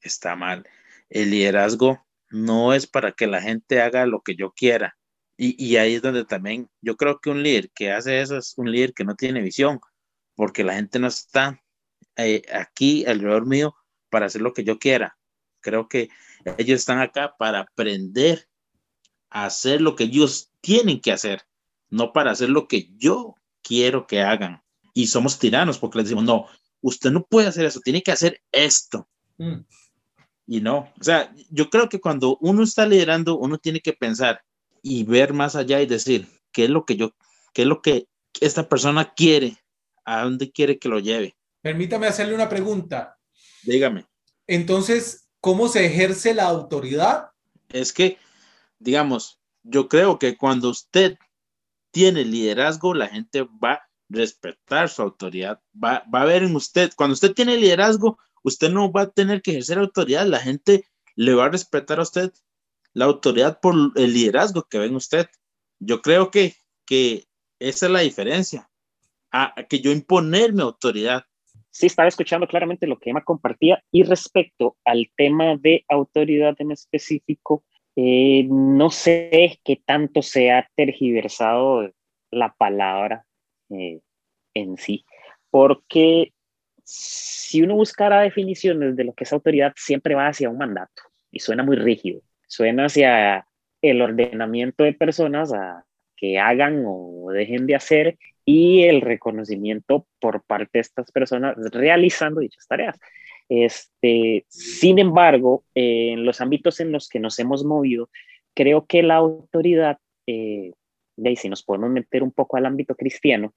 Está 0.00 0.36
mal. 0.36 0.66
El 1.10 1.32
liderazgo 1.32 2.02
no 2.30 2.72
es 2.72 2.86
para 2.86 3.12
que 3.12 3.26
la 3.26 3.42
gente 3.42 3.82
haga 3.82 4.06
lo 4.06 4.22
que 4.22 4.36
yo 4.36 4.52
quiera. 4.52 4.96
Y, 5.44 5.76
ahí 5.76 5.94
es 5.94 6.02
donde 6.02 6.24
también 6.24 6.70
yo 6.82 6.96
creo 6.96 7.18
que 7.18 7.28
un 7.28 7.42
líder 7.42 7.68
que 7.72 7.90
hace 7.90 8.20
eso 8.20 8.36
es 8.36 8.54
un 8.56 8.70
líder 8.70 8.94
que 8.94 9.02
no 9.02 9.16
tiene 9.16 9.40
visión, 9.40 9.80
porque 10.36 10.62
la 10.62 10.74
gente 10.74 11.00
no 11.00 11.08
está 11.08 11.60
eh, 12.14 12.42
aquí 12.54 13.04
alrededor 13.06 13.44
mío 13.46 13.74
para 14.08 14.26
hacer 14.26 14.40
lo 14.40 14.52
que 14.52 14.62
yo 14.62 14.78
quiera. 14.78 15.18
Creo 15.60 15.88
que 15.88 16.10
ellos 16.58 16.78
están 16.78 17.00
acá 17.00 17.34
para 17.36 17.58
aprender 17.58 18.46
a 19.30 19.46
hacer 19.46 19.80
lo 19.80 19.96
que 19.96 20.04
ellos 20.04 20.52
tienen 20.60 21.00
que 21.00 21.10
hacer, 21.10 21.42
no 21.90 22.12
para 22.12 22.30
hacer 22.30 22.48
lo 22.48 22.68
que 22.68 22.92
yo 22.96 23.34
quiero 23.62 24.06
que 24.06 24.20
hagan. 24.20 24.62
Y 24.94 25.08
somos 25.08 25.40
tiranos 25.40 25.76
porque 25.76 25.98
les 25.98 26.04
decimos, 26.04 26.22
no, 26.24 26.46
usted 26.82 27.10
no 27.10 27.26
puede 27.26 27.48
hacer 27.48 27.64
eso, 27.64 27.80
tiene 27.80 28.04
que 28.04 28.12
hacer 28.12 28.40
esto. 28.52 29.08
Mm. 29.38 29.64
Y 30.46 30.60
no, 30.60 30.92
o 31.00 31.02
sea, 31.02 31.34
yo 31.50 31.68
creo 31.68 31.88
que 31.88 32.00
cuando 32.00 32.38
uno 32.40 32.62
está 32.62 32.86
liderando, 32.86 33.38
uno 33.38 33.58
tiene 33.58 33.80
que 33.80 33.92
pensar, 33.92 34.40
y 34.82 35.04
ver 35.04 35.32
más 35.32 35.56
allá 35.56 35.80
y 35.80 35.86
decir, 35.86 36.28
¿qué 36.52 36.64
es 36.64 36.70
lo 36.70 36.84
que 36.84 36.96
yo, 36.96 37.14
qué 37.54 37.62
es 37.62 37.68
lo 37.68 37.80
que 37.80 38.08
esta 38.40 38.68
persona 38.68 39.14
quiere? 39.14 39.56
¿A 40.04 40.24
dónde 40.24 40.50
quiere 40.50 40.78
que 40.78 40.88
lo 40.88 40.98
lleve? 40.98 41.36
Permítame 41.62 42.08
hacerle 42.08 42.34
una 42.34 42.48
pregunta. 42.48 43.18
Dígame. 43.62 44.06
Entonces, 44.48 45.28
¿cómo 45.40 45.68
se 45.68 45.86
ejerce 45.86 46.34
la 46.34 46.44
autoridad? 46.44 47.30
Es 47.68 47.92
que, 47.92 48.18
digamos, 48.80 49.40
yo 49.62 49.88
creo 49.88 50.18
que 50.18 50.36
cuando 50.36 50.70
usted 50.70 51.16
tiene 51.92 52.24
liderazgo, 52.24 52.94
la 52.94 53.06
gente 53.08 53.46
va 53.62 53.72
a 53.74 53.88
respetar 54.08 54.88
su 54.88 55.02
autoridad, 55.02 55.60
va, 55.72 56.04
va 56.12 56.22
a 56.22 56.26
ver 56.26 56.42
en 56.42 56.56
usted, 56.56 56.92
cuando 56.96 57.14
usted 57.14 57.32
tiene 57.32 57.56
liderazgo, 57.56 58.18
usted 58.42 58.70
no 58.70 58.90
va 58.90 59.02
a 59.02 59.10
tener 59.10 59.40
que 59.40 59.52
ejercer 59.52 59.78
autoridad, 59.78 60.26
la 60.26 60.40
gente 60.40 60.84
le 61.14 61.34
va 61.34 61.46
a 61.46 61.50
respetar 61.50 62.00
a 62.00 62.02
usted 62.02 62.32
la 62.94 63.06
autoridad 63.06 63.60
por 63.60 63.74
el 63.96 64.12
liderazgo 64.12 64.66
que 64.68 64.78
ven 64.78 64.94
usted. 64.94 65.26
Yo 65.78 66.02
creo 66.02 66.30
que, 66.30 66.54
que 66.86 67.24
esa 67.58 67.86
es 67.86 67.92
la 67.92 68.00
diferencia, 68.00 68.68
a, 69.30 69.54
que 69.68 69.80
yo 69.80 69.90
imponerme 69.90 70.62
autoridad. 70.62 71.24
Sí, 71.70 71.86
estaba 71.86 72.08
escuchando 72.08 72.46
claramente 72.46 72.86
lo 72.86 72.98
que 72.98 73.10
Emma 73.10 73.24
compartía 73.24 73.82
y 73.90 74.02
respecto 74.02 74.76
al 74.84 75.10
tema 75.16 75.56
de 75.56 75.84
autoridad 75.88 76.54
en 76.58 76.70
específico, 76.72 77.64
eh, 77.96 78.46
no 78.48 78.90
sé 78.90 79.60
qué 79.64 79.80
tanto 79.84 80.22
se 80.22 80.50
ha 80.50 80.68
tergiversado 80.74 81.90
la 82.30 82.54
palabra 82.54 83.24
eh, 83.70 84.00
en 84.54 84.76
sí, 84.76 85.04
porque 85.50 86.32
si 86.84 87.62
uno 87.62 87.74
buscara 87.74 88.20
definiciones 88.20 88.96
de 88.96 89.04
lo 89.04 89.14
que 89.14 89.24
es 89.24 89.32
autoridad, 89.32 89.72
siempre 89.76 90.14
va 90.14 90.28
hacia 90.28 90.50
un 90.50 90.58
mandato 90.58 91.02
y 91.30 91.40
suena 91.40 91.62
muy 91.62 91.76
rígido 91.76 92.20
suena 92.52 92.84
hacia 92.84 93.46
el 93.80 94.02
ordenamiento 94.02 94.84
de 94.84 94.92
personas 94.92 95.54
a 95.54 95.86
que 96.16 96.38
hagan 96.38 96.84
o 96.86 97.30
dejen 97.32 97.66
de 97.66 97.74
hacer 97.74 98.18
y 98.44 98.82
el 98.82 99.00
reconocimiento 99.00 100.06
por 100.20 100.42
parte 100.42 100.70
de 100.74 100.80
estas 100.80 101.10
personas 101.10 101.56
realizando 101.72 102.40
dichas 102.40 102.66
tareas. 102.68 102.98
Este, 103.48 104.44
sin 104.48 104.98
embargo, 104.98 105.64
en 105.74 106.26
los 106.26 106.42
ámbitos 106.42 106.78
en 106.80 106.92
los 106.92 107.08
que 107.08 107.20
nos 107.20 107.38
hemos 107.38 107.64
movido, 107.64 108.10
creo 108.54 108.84
que 108.86 109.02
la 109.02 109.16
autoridad, 109.16 109.98
eh, 110.26 110.72
si 111.36 111.48
nos 111.48 111.62
podemos 111.62 111.90
meter 111.90 112.22
un 112.22 112.32
poco 112.32 112.58
al 112.58 112.66
ámbito 112.66 112.94
cristiano, 112.94 113.54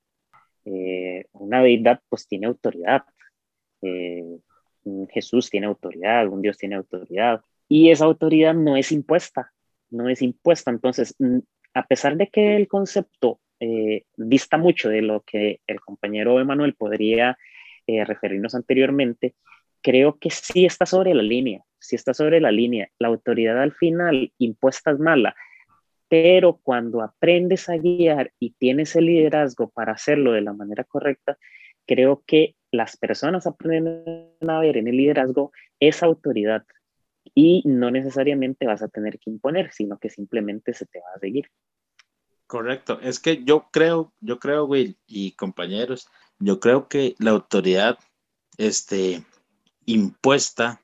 eh, 0.63 1.25
una 1.33 1.61
deidad 1.61 1.99
pues 2.07 2.27
tiene 2.27 2.47
autoridad. 2.47 3.03
Eh, 3.81 4.37
Jesús 5.09 5.49
tiene 5.49 5.67
autoridad, 5.67 6.27
un 6.29 6.41
Dios 6.41 6.57
tiene 6.57 6.75
autoridad, 6.75 7.41
y 7.67 7.91
esa 7.91 8.05
autoridad 8.05 8.53
no 8.53 8.77
es 8.77 8.91
impuesta, 8.91 9.51
no 9.89 10.09
es 10.09 10.21
impuesta. 10.21 10.71
Entonces, 10.71 11.15
a 11.73 11.85
pesar 11.87 12.17
de 12.17 12.27
que 12.27 12.55
el 12.55 12.67
concepto 12.67 13.39
eh, 13.59 14.03
dista 14.17 14.57
mucho 14.57 14.89
de 14.89 15.01
lo 15.01 15.21
que 15.21 15.61
el 15.67 15.79
compañero 15.79 16.39
Emanuel 16.39 16.75
podría 16.75 17.37
eh, 17.87 18.03
referirnos 18.05 18.55
anteriormente, 18.55 19.35
creo 19.81 20.17
que 20.17 20.29
sí 20.29 20.65
está 20.65 20.85
sobre 20.85 21.13
la 21.13 21.23
línea, 21.23 21.63
sí 21.79 21.95
está 21.95 22.13
sobre 22.13 22.41
la 22.41 22.51
línea. 22.51 22.89
La 22.99 23.07
autoridad 23.07 23.61
al 23.61 23.71
final 23.71 24.31
impuesta 24.37 24.91
es 24.91 24.99
mala, 24.99 25.35
pero 26.07 26.59
cuando 26.61 27.01
aprendes 27.01 27.69
a 27.69 27.77
guiar 27.77 28.31
y 28.39 28.51
tienes 28.51 28.95
el 28.95 29.05
liderazgo 29.05 29.69
para 29.69 29.93
hacerlo 29.93 30.31
de 30.31 30.41
la 30.41 30.53
manera 30.53 30.83
correcta, 30.83 31.37
creo 31.85 32.23
que 32.25 32.55
las 32.71 32.97
personas 32.97 33.47
aprenden 33.47 34.31
a 34.47 34.59
ver 34.59 34.77
en 34.77 34.87
el 34.87 34.97
liderazgo 34.97 35.51
esa 35.79 36.05
autoridad 36.05 36.63
y 37.35 37.61
no 37.65 37.91
necesariamente 37.91 38.65
vas 38.65 38.81
a 38.81 38.87
tener 38.87 39.19
que 39.19 39.29
imponer, 39.29 39.71
sino 39.73 39.99
que 39.99 40.09
simplemente 40.09 40.73
se 40.73 40.85
te 40.85 40.99
va 40.99 41.07
a 41.15 41.19
seguir. 41.19 41.51
Correcto, 42.47 42.99
es 43.01 43.19
que 43.19 43.43
yo 43.43 43.67
creo, 43.71 44.13
yo 44.21 44.39
creo, 44.39 44.65
Will 44.65 44.97
y 45.05 45.33
compañeros, 45.33 46.07
yo 46.39 46.59
creo 46.59 46.87
que 46.87 47.15
la 47.19 47.31
autoridad 47.31 47.99
este, 48.57 49.25
impuesta 49.85 50.81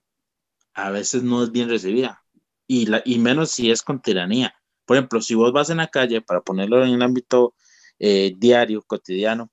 a 0.73 0.91
veces 0.91 1.23
no 1.23 1.43
es 1.43 1.51
bien 1.51 1.69
recibida 1.69 2.23
y, 2.67 2.87
la, 2.87 3.01
y 3.05 3.19
menos 3.19 3.51
si 3.51 3.71
es 3.71 3.81
con 3.81 4.01
tiranía. 4.01 4.55
Por 4.85 4.97
ejemplo, 4.97 5.21
si 5.21 5.35
vos 5.35 5.53
vas 5.53 5.69
en 5.69 5.77
la 5.77 5.87
calle, 5.87 6.21
para 6.21 6.41
ponerlo 6.41 6.83
en 6.83 6.93
el 6.93 7.01
ámbito 7.01 7.53
eh, 7.99 8.33
diario, 8.37 8.81
cotidiano, 8.81 9.49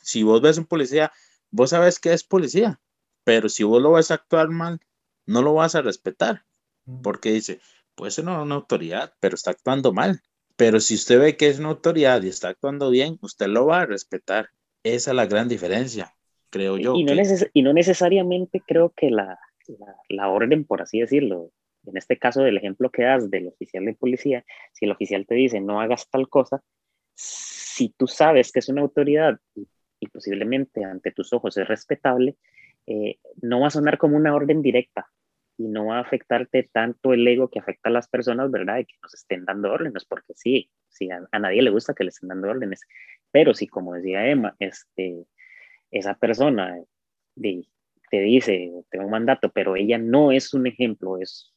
si 0.00 0.22
vos 0.22 0.40
ves 0.40 0.56
un 0.56 0.66
policía, 0.66 1.12
vos 1.50 1.70
sabes 1.70 1.98
que 1.98 2.12
es 2.12 2.24
policía, 2.24 2.80
pero 3.24 3.48
si 3.48 3.62
vos 3.64 3.82
lo 3.82 3.90
vas 3.90 4.10
a 4.10 4.14
actuar 4.14 4.48
mal, 4.48 4.80
no 5.26 5.42
lo 5.42 5.54
vas 5.54 5.74
a 5.74 5.82
respetar, 5.82 6.44
porque 7.02 7.32
dice, 7.32 7.60
puede 7.94 8.10
ser 8.10 8.24
una 8.24 8.54
autoridad, 8.54 9.14
pero 9.20 9.34
está 9.34 9.50
actuando 9.50 9.92
mal. 9.92 10.20
Pero 10.56 10.80
si 10.80 10.94
usted 10.94 11.18
ve 11.18 11.36
que 11.36 11.48
es 11.48 11.58
una 11.58 11.70
autoridad 11.70 12.22
y 12.22 12.28
está 12.28 12.48
actuando 12.48 12.90
bien, 12.90 13.18
usted 13.22 13.48
lo 13.48 13.66
va 13.66 13.80
a 13.80 13.86
respetar. 13.86 14.50
Esa 14.84 15.10
es 15.10 15.16
la 15.16 15.26
gran 15.26 15.48
diferencia, 15.48 16.14
creo 16.50 16.78
yo. 16.78 16.94
Y 16.94 17.04
no, 17.04 17.14
y 17.52 17.62
no 17.62 17.72
necesariamente 17.72 18.62
creo 18.64 18.92
que 18.94 19.10
la, 19.10 19.38
la, 20.08 20.28
orden, 20.28 20.64
por 20.64 20.82
así 20.82 21.00
decirlo, 21.00 21.50
en 21.86 21.96
este 21.96 22.18
caso 22.18 22.42
del 22.42 22.56
ejemplo 22.56 22.90
que 22.90 23.02
das 23.02 23.30
del 23.30 23.48
oficial 23.48 23.84
de 23.84 23.94
policía, 23.94 24.44
si 24.72 24.84
el 24.84 24.92
oficial 24.92 25.26
te 25.26 25.34
dice 25.34 25.60
no 25.60 25.80
hagas 25.80 26.08
tal 26.08 26.28
cosa, 26.28 26.62
si 27.14 27.90
tú 27.90 28.06
sabes 28.06 28.52
que 28.52 28.60
es 28.60 28.68
una 28.68 28.82
autoridad 28.82 29.40
y, 29.54 29.66
posiblemente 30.12 30.84
ante 30.84 31.12
tus 31.12 31.32
ojos 31.32 31.56
es 31.56 31.66
respetable, 31.66 32.36
eh, 32.86 33.18
no 33.40 33.60
va 33.60 33.68
a 33.68 33.70
sonar 33.70 33.98
como 33.98 34.16
una 34.16 34.34
orden 34.34 34.62
directa, 34.62 35.08
y 35.56 35.68
no 35.68 35.86
va 35.86 35.98
a 35.98 36.00
afectarte 36.00 36.68
tanto 36.72 37.12
el 37.12 37.26
ego 37.26 37.48
que 37.48 37.60
afecta 37.60 37.88
a 37.88 37.92
las 37.92 38.08
personas, 38.08 38.50
¿verdad? 38.50 38.76
De 38.76 38.86
que 38.86 38.94
nos 39.02 39.14
estén 39.14 39.44
dando 39.44 39.72
órdenes, 39.72 40.04
porque 40.04 40.34
sí, 40.34 40.70
sí 40.88 41.08
a, 41.10 41.38
nadie 41.38 41.62
le 41.62 41.70
gusta 41.70 41.94
que 41.94 42.04
le 42.04 42.10
estén 42.10 42.28
dando 42.28 42.48
órdenes, 42.48 42.80
pero 43.30 43.54
si, 43.54 43.66
como 43.68 43.94
decía 43.94 44.26
Emma, 44.26 44.56
este, 44.58 45.26
esa 45.90 46.14
persona 46.14 46.76
te 47.36 48.20
dice, 48.20 48.72
tengo 48.90 49.04
un 49.04 49.10
mandato, 49.12 49.50
pero 49.50 49.76
ella 49.76 49.98
no 49.98 50.32
es 50.32 50.54
un 50.54 50.66
ejemplo, 50.66 51.18
es 51.18 51.50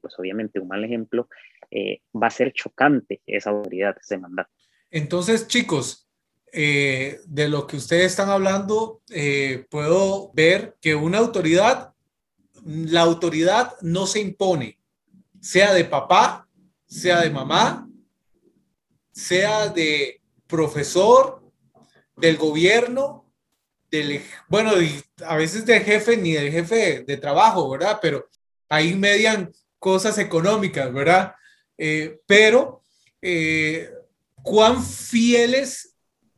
pues 0.00 0.16
obviamente 0.18 0.60
un 0.60 0.68
mal 0.68 0.84
ejemplo, 0.84 1.28
eh, 1.70 2.00
va 2.14 2.28
a 2.28 2.30
ser 2.30 2.52
chocante 2.52 3.22
esa 3.26 3.50
autoridad, 3.50 3.96
ese 4.00 4.18
mandato. 4.18 4.50
Entonces, 4.88 5.48
chicos, 5.48 6.08
eh, 6.52 7.20
de 7.26 7.48
lo 7.48 7.66
que 7.66 7.76
ustedes 7.76 8.06
están 8.06 8.28
hablando, 8.28 9.02
eh, 9.10 9.66
puedo 9.70 10.32
ver 10.34 10.76
que 10.80 10.94
una 10.94 11.18
autoridad 11.18 11.94
la 12.64 13.02
autoridad 13.02 13.76
no 13.80 14.06
se 14.06 14.20
impone, 14.20 14.78
sea 15.40 15.72
de 15.72 15.84
papá, 15.84 16.46
sea 16.86 17.20
de 17.20 17.30
mamá, 17.30 17.88
sea 19.12 19.68
de 19.68 20.20
profesor, 20.46 21.42
del 22.16 22.36
gobierno, 22.36 23.32
del, 23.90 24.22
bueno, 24.48 24.72
a 25.24 25.36
veces 25.36 25.64
del 25.64 25.82
jefe 25.82 26.18
ni 26.18 26.32
del 26.32 26.50
jefe 26.50 27.02
de 27.06 27.16
trabajo, 27.16 27.70
¿verdad? 27.70 27.98
Pero 28.02 28.28
ahí 28.68 28.94
median 28.94 29.50
cosas 29.78 30.18
económicas, 30.18 30.92
¿verdad? 30.92 31.34
Eh, 31.78 32.20
pero, 32.26 32.82
¿cuán 34.42 34.84
fieles 34.84 35.89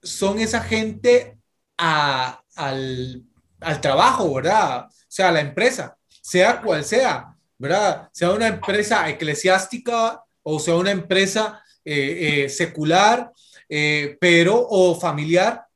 son 0.03 0.39
esa 0.41 0.61
gente 0.61 1.39
al, 1.77 3.23
al 3.61 3.81
trabajo, 3.81 4.35
¿verdad? 4.35 4.87
O 4.87 4.91
sea, 5.09 5.33
la 5.33 5.41
empresa 5.41 5.97
sea 6.23 6.61
cual 6.61 6.85
sea, 6.85 7.37
¿verdad? 7.59 8.09
Sea 8.13 8.31
una 8.31 8.47
empresa 8.47 9.09
eclesiástica 9.09 10.23
o 10.43 10.59
sea 10.59 10.75
una 10.75 10.91
empresa 10.91 11.63
eh, 11.85 12.45
eh, 12.45 12.49
secular, 12.49 13.33
eh, 13.69 14.17
pero 14.21 14.67
o 14.69 14.99
familiar. 14.99 15.67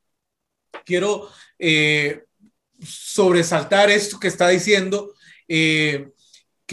Quiero 0.85 1.29
sobresaltar 2.79 3.89
esto 3.89 4.19
que 4.19 4.27
está 4.27 4.47
diciendo, 4.49 5.13
que 5.47 6.13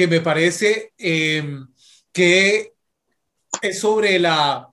me 0.08 0.20
parece 0.20 0.92
que 0.96 2.72
es 3.62 3.78
sobre 3.80 4.18
la, 4.18 4.68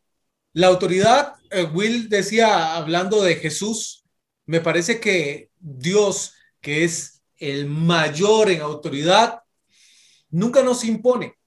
la 0.53 0.67
autoridad. 0.67 1.33
Will 1.73 2.09
decía, 2.09 2.75
hablando 2.75 3.21
de 3.21 3.35
Jesús, 3.35 4.03
me 4.45 4.61
parece 4.61 4.99
que 4.99 5.49
Dios, 5.59 6.33
que 6.61 6.83
es 6.83 7.21
el 7.37 7.67
mayor 7.67 8.49
en 8.49 8.61
autoridad, 8.61 9.41
nunca 10.29 10.63
nos 10.63 10.83
impone, 10.83 11.37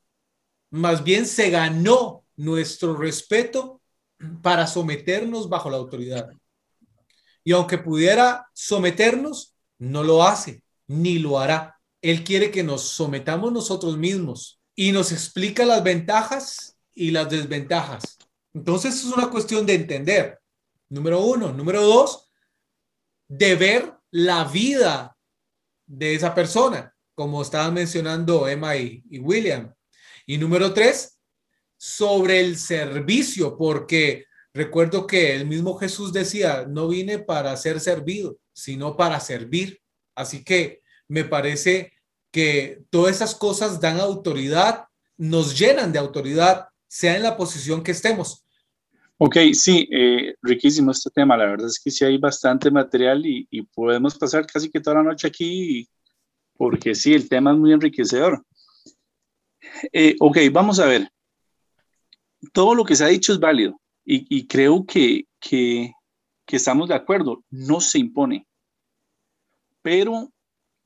más 0.71 1.05
bien 1.05 1.27
se 1.27 1.51
ganó 1.51 2.25
nuestro 2.37 2.97
respeto 2.97 3.81
para 4.43 4.67
someternos 4.67 5.49
bajo 5.49 5.71
la 5.71 5.77
autoridad. 5.77 6.31
Y 7.45 7.53
aunque 7.53 7.79
pudiera 7.79 8.49
someternos, 8.55 9.55
no 9.79 10.03
lo 10.03 10.25
hace, 10.25 10.63
ni 10.87 11.19
lo 11.19 11.39
hará. 11.39 11.79
Él 12.01 12.25
quiere 12.25 12.51
que 12.51 12.63
nos 12.63 12.83
sometamos 12.83 13.53
nosotros 13.53 13.97
mismos 13.97 14.61
y 14.75 14.93
nos 14.93 15.13
explica 15.13 15.65
las 15.65 15.83
ventajas 15.83 16.77
y 16.95 17.11
las 17.11 17.29
desventajas. 17.31 18.19
Entonces 18.55 18.95
es 18.95 19.05
una 19.05 19.29
cuestión 19.29 19.67
de 19.67 19.75
entender, 19.75 20.41
número 20.89 21.21
uno. 21.21 21.53
Número 21.53 21.83
dos, 21.83 22.31
de 23.29 23.57
ver 23.57 23.93
la 24.11 24.45
vida 24.45 25.17
de 25.87 26.15
esa 26.15 26.35
persona, 26.35 26.95
como 27.15 27.43
estaban 27.43 27.75
mencionando 27.75 28.47
Emma 28.49 28.77
y, 28.77 29.03
William. 29.19 29.75
Y 30.25 30.39
número 30.39 30.73
tres, 30.73 31.19
sobre 31.77 32.41
el 32.41 32.57
servicio, 32.57 33.59
porque 33.59 34.27
recuerdo 34.55 35.07
que 35.07 35.35
el 35.35 35.47
mismo 35.47 35.77
Jesús 35.77 36.13
decía, 36.13 36.65
no 36.67 36.89
vine 36.89 37.19
para 37.19 37.57
ser 37.57 37.81
servido, 37.81 38.39
sino 38.53 38.97
para 38.97 39.19
servir. 39.19 39.83
Así 40.15 40.45
que 40.45 40.83
me 41.09 41.25
parece 41.25 41.93
que 42.31 42.85
todas 42.89 43.17
esas 43.17 43.35
cosas 43.35 43.81
dan 43.81 43.99
autoridad, 43.99 44.87
nos 45.17 45.59
llenan 45.59 45.93
de 45.93 45.99
autoridad, 45.99 46.69
sea 46.87 47.17
en 47.17 47.25
la 47.25 47.37
posición 47.37 47.83
que 47.83 47.91
estemos. 47.91 48.44
Ok, 49.17 49.37
sí, 49.53 49.89
eh, 49.93 50.35
riquísimo 50.43 50.91
este 50.91 51.11
tema. 51.11 51.37
La 51.37 51.47
verdad 51.47 51.69
es 51.69 51.81
que 51.83 51.91
sí 51.91 52.05
hay 52.05 52.19
bastante 52.19 52.71
material 52.71 53.25
y, 53.25 53.63
podemos 53.75 54.19
pasar 54.19 54.47
casi 54.47 54.71
que 54.71 54.81
toda 54.81 54.97
la 54.97 55.05
noche 55.05 55.29
aquí 55.29 55.89
porque 56.57 56.95
sí, 56.95 57.15
el 57.15 57.29
tema 57.29 57.53
es 57.53 57.59
muy 57.59 57.73
enriquecedor. 57.73 58.45
Eh, 59.93 60.17
ok, 60.21 60.39
vamos 60.53 60.79
a 60.81 60.87
ver. 60.87 61.09
Todo 62.53 62.75
lo 62.75 62.85
que 62.85 62.97
se 62.97 63.05
ha 63.05 63.09
dicho 63.09 63.33
es 63.33 63.41
válido 63.41 63.81
y, 64.05 64.47
creo 64.47 64.85
que, 64.85 65.27
que, 65.41 65.93
estamos 66.49 66.89
de 66.89 66.95
acuerdo. 66.95 67.43
No 67.51 67.81
se 67.81 67.99
impone. 67.99 68.47
Pero 69.83 70.33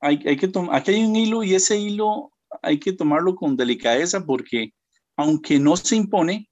hay, 0.00 0.22
hay 0.26 0.36
que 0.36 0.50
aquí 0.72 0.90
hay 0.92 1.04
un 1.04 1.16
hilo 1.16 1.42
y 1.42 1.54
ese 1.54 1.78
hilo 1.78 2.30
hay 2.62 2.78
que 2.78 2.92
tomarlo 2.92 3.34
con 3.34 3.56
delicadeza 3.56 4.24
porque 4.24 4.72
aunque 5.16 5.58
no 5.58 5.76
se 5.76 5.96
impone, 5.96 6.48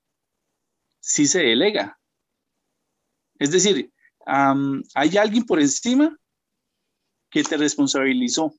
sí 1.07 1.29
se 1.29 1.39
delega. 1.39 1.97
Es 3.39 3.53
decir, 3.53 3.93
hay 4.27 5.17
alguien 5.17 5.45
por 5.45 5.61
encima 5.61 6.19
que 7.31 7.45
te 7.45 7.57
responsabilizó. 7.57 8.53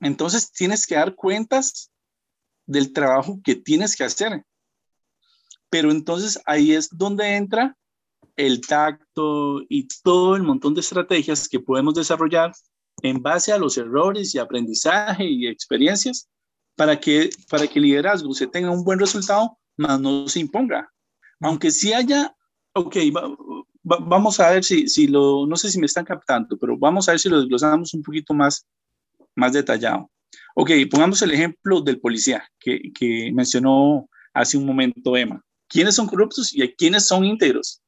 Entonces 0.00 0.50
tienes 0.50 0.86
que 0.86 0.94
dar 0.94 1.14
cuentas 1.14 1.90
del 2.64 2.94
trabajo 2.94 3.40
que 3.44 3.56
tienes 3.56 3.94
que 3.94 4.04
hacer. 4.04 4.42
Pero 5.68 5.90
entonces 5.90 6.40
ahí 6.46 6.72
es 6.72 6.88
donde 6.90 7.36
entra 7.36 7.76
el 8.34 8.62
tacto 8.62 9.60
y 9.68 9.86
todo 10.02 10.34
el 10.34 10.44
montón 10.44 10.72
de 10.72 10.80
estrategias 10.80 11.46
que 11.46 11.60
podemos 11.60 11.94
desarrollar 11.94 12.52
en 13.02 13.20
base 13.20 13.52
a 13.52 13.58
los 13.58 13.76
errores 13.76 14.34
y 14.34 14.38
aprendizaje 14.38 15.24
y 15.24 15.46
experiencias 15.46 16.26
para 16.74 16.98
que, 16.98 17.28
para 17.50 17.66
que 17.66 17.80
el 17.80 17.84
liderazgo 17.84 18.32
se 18.32 18.46
tenga 18.46 18.70
un 18.70 18.84
buen 18.84 18.98
resultado, 18.98 19.58
más 19.76 20.00
no 20.00 20.28
se 20.28 20.40
imponga. 20.40 20.92
Aunque 21.40 21.70
sí 21.70 21.92
haya, 21.92 22.34
ok, 22.74 22.96
vamos 23.82 24.40
a 24.40 24.50
ver 24.50 24.64
si, 24.64 24.88
si 24.88 25.06
lo, 25.06 25.46
no 25.46 25.56
sé 25.56 25.70
si 25.70 25.78
me 25.78 25.86
están 25.86 26.04
captando, 26.04 26.56
pero 26.58 26.76
vamos 26.78 27.08
a 27.08 27.12
ver 27.12 27.20
si 27.20 27.28
lo 27.28 27.40
desglosamos 27.40 27.94
un 27.94 28.02
poquito 28.02 28.34
más, 28.34 28.66
más 29.34 29.52
detallado. 29.52 30.10
Ok, 30.54 30.70
pongamos 30.90 31.22
el 31.22 31.32
ejemplo 31.32 31.80
del 31.80 32.00
policía 32.00 32.48
que, 32.58 32.92
que 32.92 33.30
mencionó 33.32 34.08
hace 34.32 34.56
un 34.56 34.66
momento 34.66 35.16
Emma. 35.16 35.42
¿Quiénes 35.68 35.94
son 35.94 36.06
corruptos 36.06 36.54
y 36.54 36.66
quiénes 36.74 37.06
son 37.06 37.24
íntegros? 37.24 37.82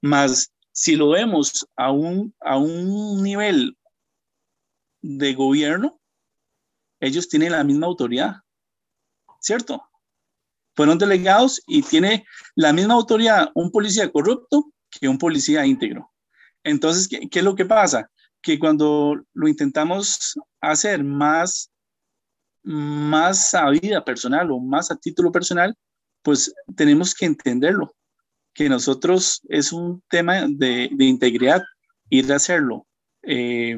Más 0.00 0.52
si 0.72 0.96
lo 0.96 1.10
vemos 1.10 1.66
a 1.76 1.92
un, 1.92 2.34
a 2.40 2.56
un 2.56 3.22
nivel 3.22 3.76
de 5.02 5.34
gobierno, 5.34 6.00
ellos 7.00 7.28
tienen 7.28 7.52
la 7.52 7.64
misma 7.64 7.86
autoridad, 7.86 8.36
¿cierto? 9.40 9.82
Fueron 10.74 10.98
delegados 10.98 11.62
y 11.66 11.82
tiene 11.82 12.24
la 12.54 12.72
misma 12.72 12.94
autoridad 12.94 13.50
un 13.54 13.70
policía 13.70 14.10
corrupto 14.10 14.72
que 14.90 15.08
un 15.08 15.18
policía 15.18 15.66
íntegro. 15.66 16.10
Entonces, 16.64 17.08
¿qué, 17.08 17.38
es 17.38 17.44
lo 17.44 17.54
que 17.54 17.64
pasa? 17.64 18.10
Que 18.40 18.58
cuando 18.58 19.20
lo 19.32 19.48
intentamos 19.48 20.38
hacer 20.60 21.04
más, 21.04 21.70
más 22.62 23.54
a 23.54 23.70
vida 23.70 24.04
personal 24.04 24.50
o 24.50 24.60
más 24.60 24.90
a 24.90 24.96
título 24.96 25.32
personal, 25.32 25.76
pues 26.22 26.54
tenemos 26.76 27.14
que 27.14 27.26
entenderlo 27.26 27.94
que 28.54 28.68
nosotros 28.68 29.40
es 29.48 29.72
un 29.72 30.02
tema 30.08 30.46
de, 30.46 30.90
de 30.92 31.04
integridad, 31.04 31.62
ir 32.10 32.32
a 32.32 32.36
hacerlo 32.36 32.86
eh, 33.22 33.76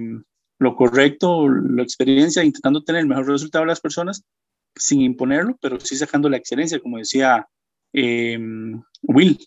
lo 0.59 0.77
correcto, 0.77 1.49
la 1.49 1.83
experiencia, 1.83 2.45
intentando 2.45 2.83
tener 2.83 3.03
el 3.03 3.09
mejor 3.09 3.29
resultado 3.29 3.65
de 3.65 3.69
las 3.69 3.81
personas 3.81 4.25
sin 4.77 5.01
imponerlo, 5.01 5.57
pero 5.61 5.79
sí 5.81 5.97
sacando 5.97 6.29
la 6.29 6.37
excelencia, 6.37 6.81
como 6.81 6.99
decía 6.99 7.49
eh, 7.93 8.39
Will. 9.03 9.39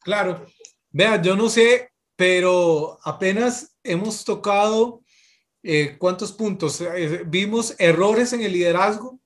Claro, 0.00 0.46
vea, 0.90 1.20
yo 1.20 1.36
no 1.36 1.48
sé, 1.48 1.90
pero 2.16 2.98
apenas 3.04 3.76
hemos 3.82 4.24
tocado 4.24 5.02
eh, 5.62 5.96
cuántos 5.98 6.32
puntos. 6.32 6.82
vimos 7.26 7.74
errores 7.78 8.32
en 8.32 8.42
el 8.42 8.52
liderazgo, 8.52 9.20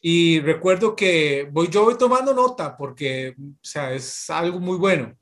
y 0.00 0.40
recuerdo 0.40 0.94
que 0.94 1.48
voy, 1.50 1.68
yo 1.68 1.96
tomando 1.96 2.32
nota 2.32 2.76
porque, 2.76 3.34
o 3.38 3.64
sea, 3.64 3.92
es 3.92 4.30
algo 4.30 4.60
muy 4.60 4.76
bueno. 4.76 5.16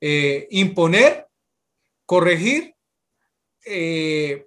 Eh, 0.00 0.46
imponer, 0.50 1.26
corregir, 2.06 2.74
eh, 3.64 4.46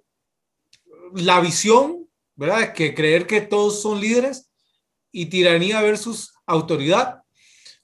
la 1.14 1.40
visión, 1.40 2.07
¿verdad? 2.38 2.72
Que 2.72 2.94
creer 2.94 3.26
que 3.26 3.42
todos 3.42 3.82
son 3.82 4.00
líderes 4.00 4.50
y 5.12 5.26
tiranía 5.26 5.82
versus 5.82 6.32
autoridad. 6.46 7.22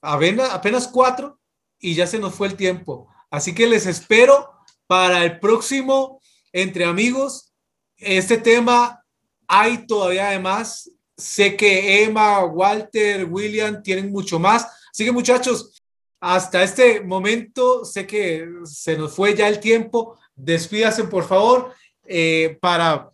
Apenas, 0.01 0.51
apenas 0.51 0.89
cuatro 0.89 1.39
y 1.79 1.95
ya 1.95 2.07
se 2.07 2.19
nos 2.19 2.35
fue 2.35 2.47
el 2.47 2.57
tiempo. 2.57 3.09
Así 3.31 3.55
que 3.55 3.67
les 3.67 3.85
espero 3.85 4.51
para 4.87 5.23
el 5.25 5.39
próximo 5.41 6.23
Entre 6.53 6.87
Amigos. 6.87 7.53
Este 7.99 8.39
tema 8.39 9.05
hay 9.47 9.87
todavía 9.87 10.29
además 10.29 10.91
Sé 11.17 11.57
que 11.57 12.03
Emma, 12.03 12.45
Walter, 12.45 13.25
William 13.31 13.83
tienen 13.83 14.11
mucho 14.11 14.39
más. 14.39 14.67
Así 14.91 15.05
que 15.05 15.13
muchachos, 15.13 15.81
hasta 16.21 16.63
este 16.63 17.01
momento 17.03 17.85
sé 17.85 18.07
que 18.07 18.49
se 18.65 18.97
nos 18.97 19.15
fue 19.15 19.35
ya 19.35 19.49
el 19.49 19.61
tiempo. 19.61 20.19
Despídase 20.35 21.05
por 21.05 21.25
favor 21.25 21.73
eh, 22.05 22.59
para 22.61 23.11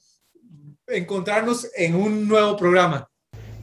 encontrarnos 0.93 1.69
en 1.77 1.95
un 1.95 2.29
nuevo 2.29 2.57
programa. 2.57 3.09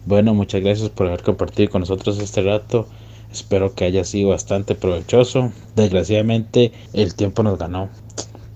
Bueno, 0.05 0.33
muchas 0.33 0.61
gracias 0.61 0.89
por 0.89 1.07
haber 1.07 1.23
compartido 1.23 1.69
con 1.69 1.81
nosotros 1.81 2.19
este 2.19 2.41
rato. 2.41 2.87
Espero 3.31 3.75
que 3.75 3.85
haya 3.85 4.03
sido 4.03 4.29
bastante 4.29 4.73
provechoso. 4.73 5.51
Desgraciadamente 5.75 6.71
el 6.93 7.15
tiempo 7.15 7.43
nos 7.43 7.59
ganó, 7.59 7.89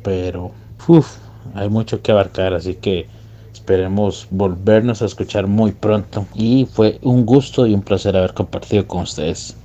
pero 0.04 0.52
hay 1.54 1.70
mucho 1.70 2.02
que 2.02 2.12
abarcar, 2.12 2.54
así 2.54 2.76
que 2.76 3.08
Esperemos 3.62 4.28
volvernos 4.32 5.04
a 5.04 5.06
escuchar 5.06 5.46
muy 5.46 5.72
pronto. 5.72 6.26
Y 6.34 6.68
fue 6.74 6.98
un 7.04 7.26
gusto 7.26 7.68
y 7.68 7.76
un 7.76 7.84
placer 7.84 8.18
haber 8.18 8.34
compartido 8.34 8.88
con 8.88 9.04
ustedes. 9.04 9.56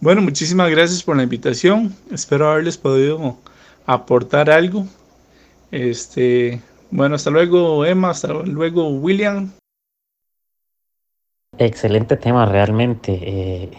Bueno, 0.00 0.20
muchísimas 0.20 0.70
gracias 0.70 1.02
por 1.02 1.16
la 1.16 1.22
invitación. 1.22 1.94
Espero 2.10 2.50
haberles 2.50 2.76
podido 2.76 3.38
aportar 3.86 4.50
algo. 4.50 4.86
Este, 5.70 6.60
bueno, 6.90 7.14
hasta 7.14 7.30
luego 7.30 7.84
Emma, 7.84 8.10
hasta 8.10 8.32
luego 8.32 8.88
William. 8.88 9.52
Excelente 11.58 12.16
tema 12.16 12.46
realmente. 12.46 13.18
Eh, 13.22 13.70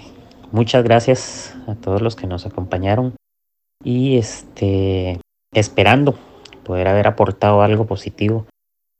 muchas 0.52 0.84
gracias 0.84 1.56
a 1.67 1.76
todos 1.76 2.02
los 2.02 2.15
que 2.15 2.28
nos 2.28 2.45
acompañaron 2.45 3.15
y 3.84 4.17
este 4.17 5.19
esperando 5.54 6.17
poder 6.63 6.88
haber 6.88 7.08
aportado 7.08 7.62
algo 7.62 7.86
positivo 7.88 8.45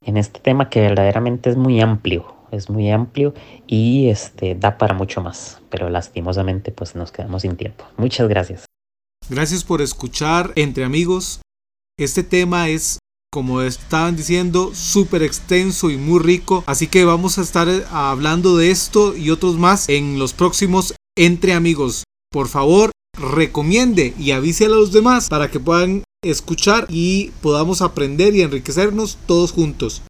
en 0.04 0.17
este 0.17 0.39
tema 0.39 0.69
que 0.69 0.82
verdaderamente 0.82 1.50
es 1.50 1.58
muy 1.58 1.80
amplio, 1.80 2.34
es 2.52 2.69
muy 2.69 2.89
amplio 2.89 3.34
y 3.67 4.10
este 4.10 4.56
da 4.56 4.78
para 4.78 4.93
mucho 4.93 5.21
más, 5.21 5.62
pero 5.69 5.89
lastimosamente 5.89 6.71
pues 6.71 6.95
nos 6.95 7.12
quedamos 7.12 7.43
sin 7.43 7.56
tiempo. 7.56 7.86
Muchas 7.97 8.28
gracias. 8.28 8.65
Gracias 9.30 9.63
por 9.63 9.82
escuchar 9.82 10.52
entre 10.56 10.84
amigos. 10.84 11.41
Este 11.97 12.24
tema 12.24 12.69
es 12.69 12.97
como 13.32 13.62
estaban 13.62 14.17
diciendo, 14.17 14.72
súper 14.76 15.24
extenso 15.24 15.89
y 15.89 15.98
muy 15.98 16.20
rico. 16.20 16.63
Así 16.67 16.88
que 16.88 17.06
vamos 17.06 17.38
a 17.38 17.41
estar 17.41 17.67
hablando 17.89 18.58
de 18.58 18.72
esto 18.72 19.15
y 19.15 19.30
otros 19.30 19.58
más 19.58 19.88
en 19.88 20.20
los 20.20 20.34
próximos 20.34 20.94
Entre 21.17 21.54
Amigos. 21.54 22.04
Por 22.30 22.50
favor, 22.50 22.91
recomiende 23.17 24.13
y 24.20 24.32
avise 24.32 24.65
a 24.65 24.70
los 24.70 24.91
demás 24.91 25.30
para 25.30 25.50
que 25.50 25.60
puedan 25.60 26.04
escuchar 26.24 26.86
y 26.89 27.32
podamos 27.41 27.82
aprender 27.82 28.36
y 28.36 28.41
enriquecernos 28.41 29.17
todos 29.26 29.54
juntos. 29.54 30.02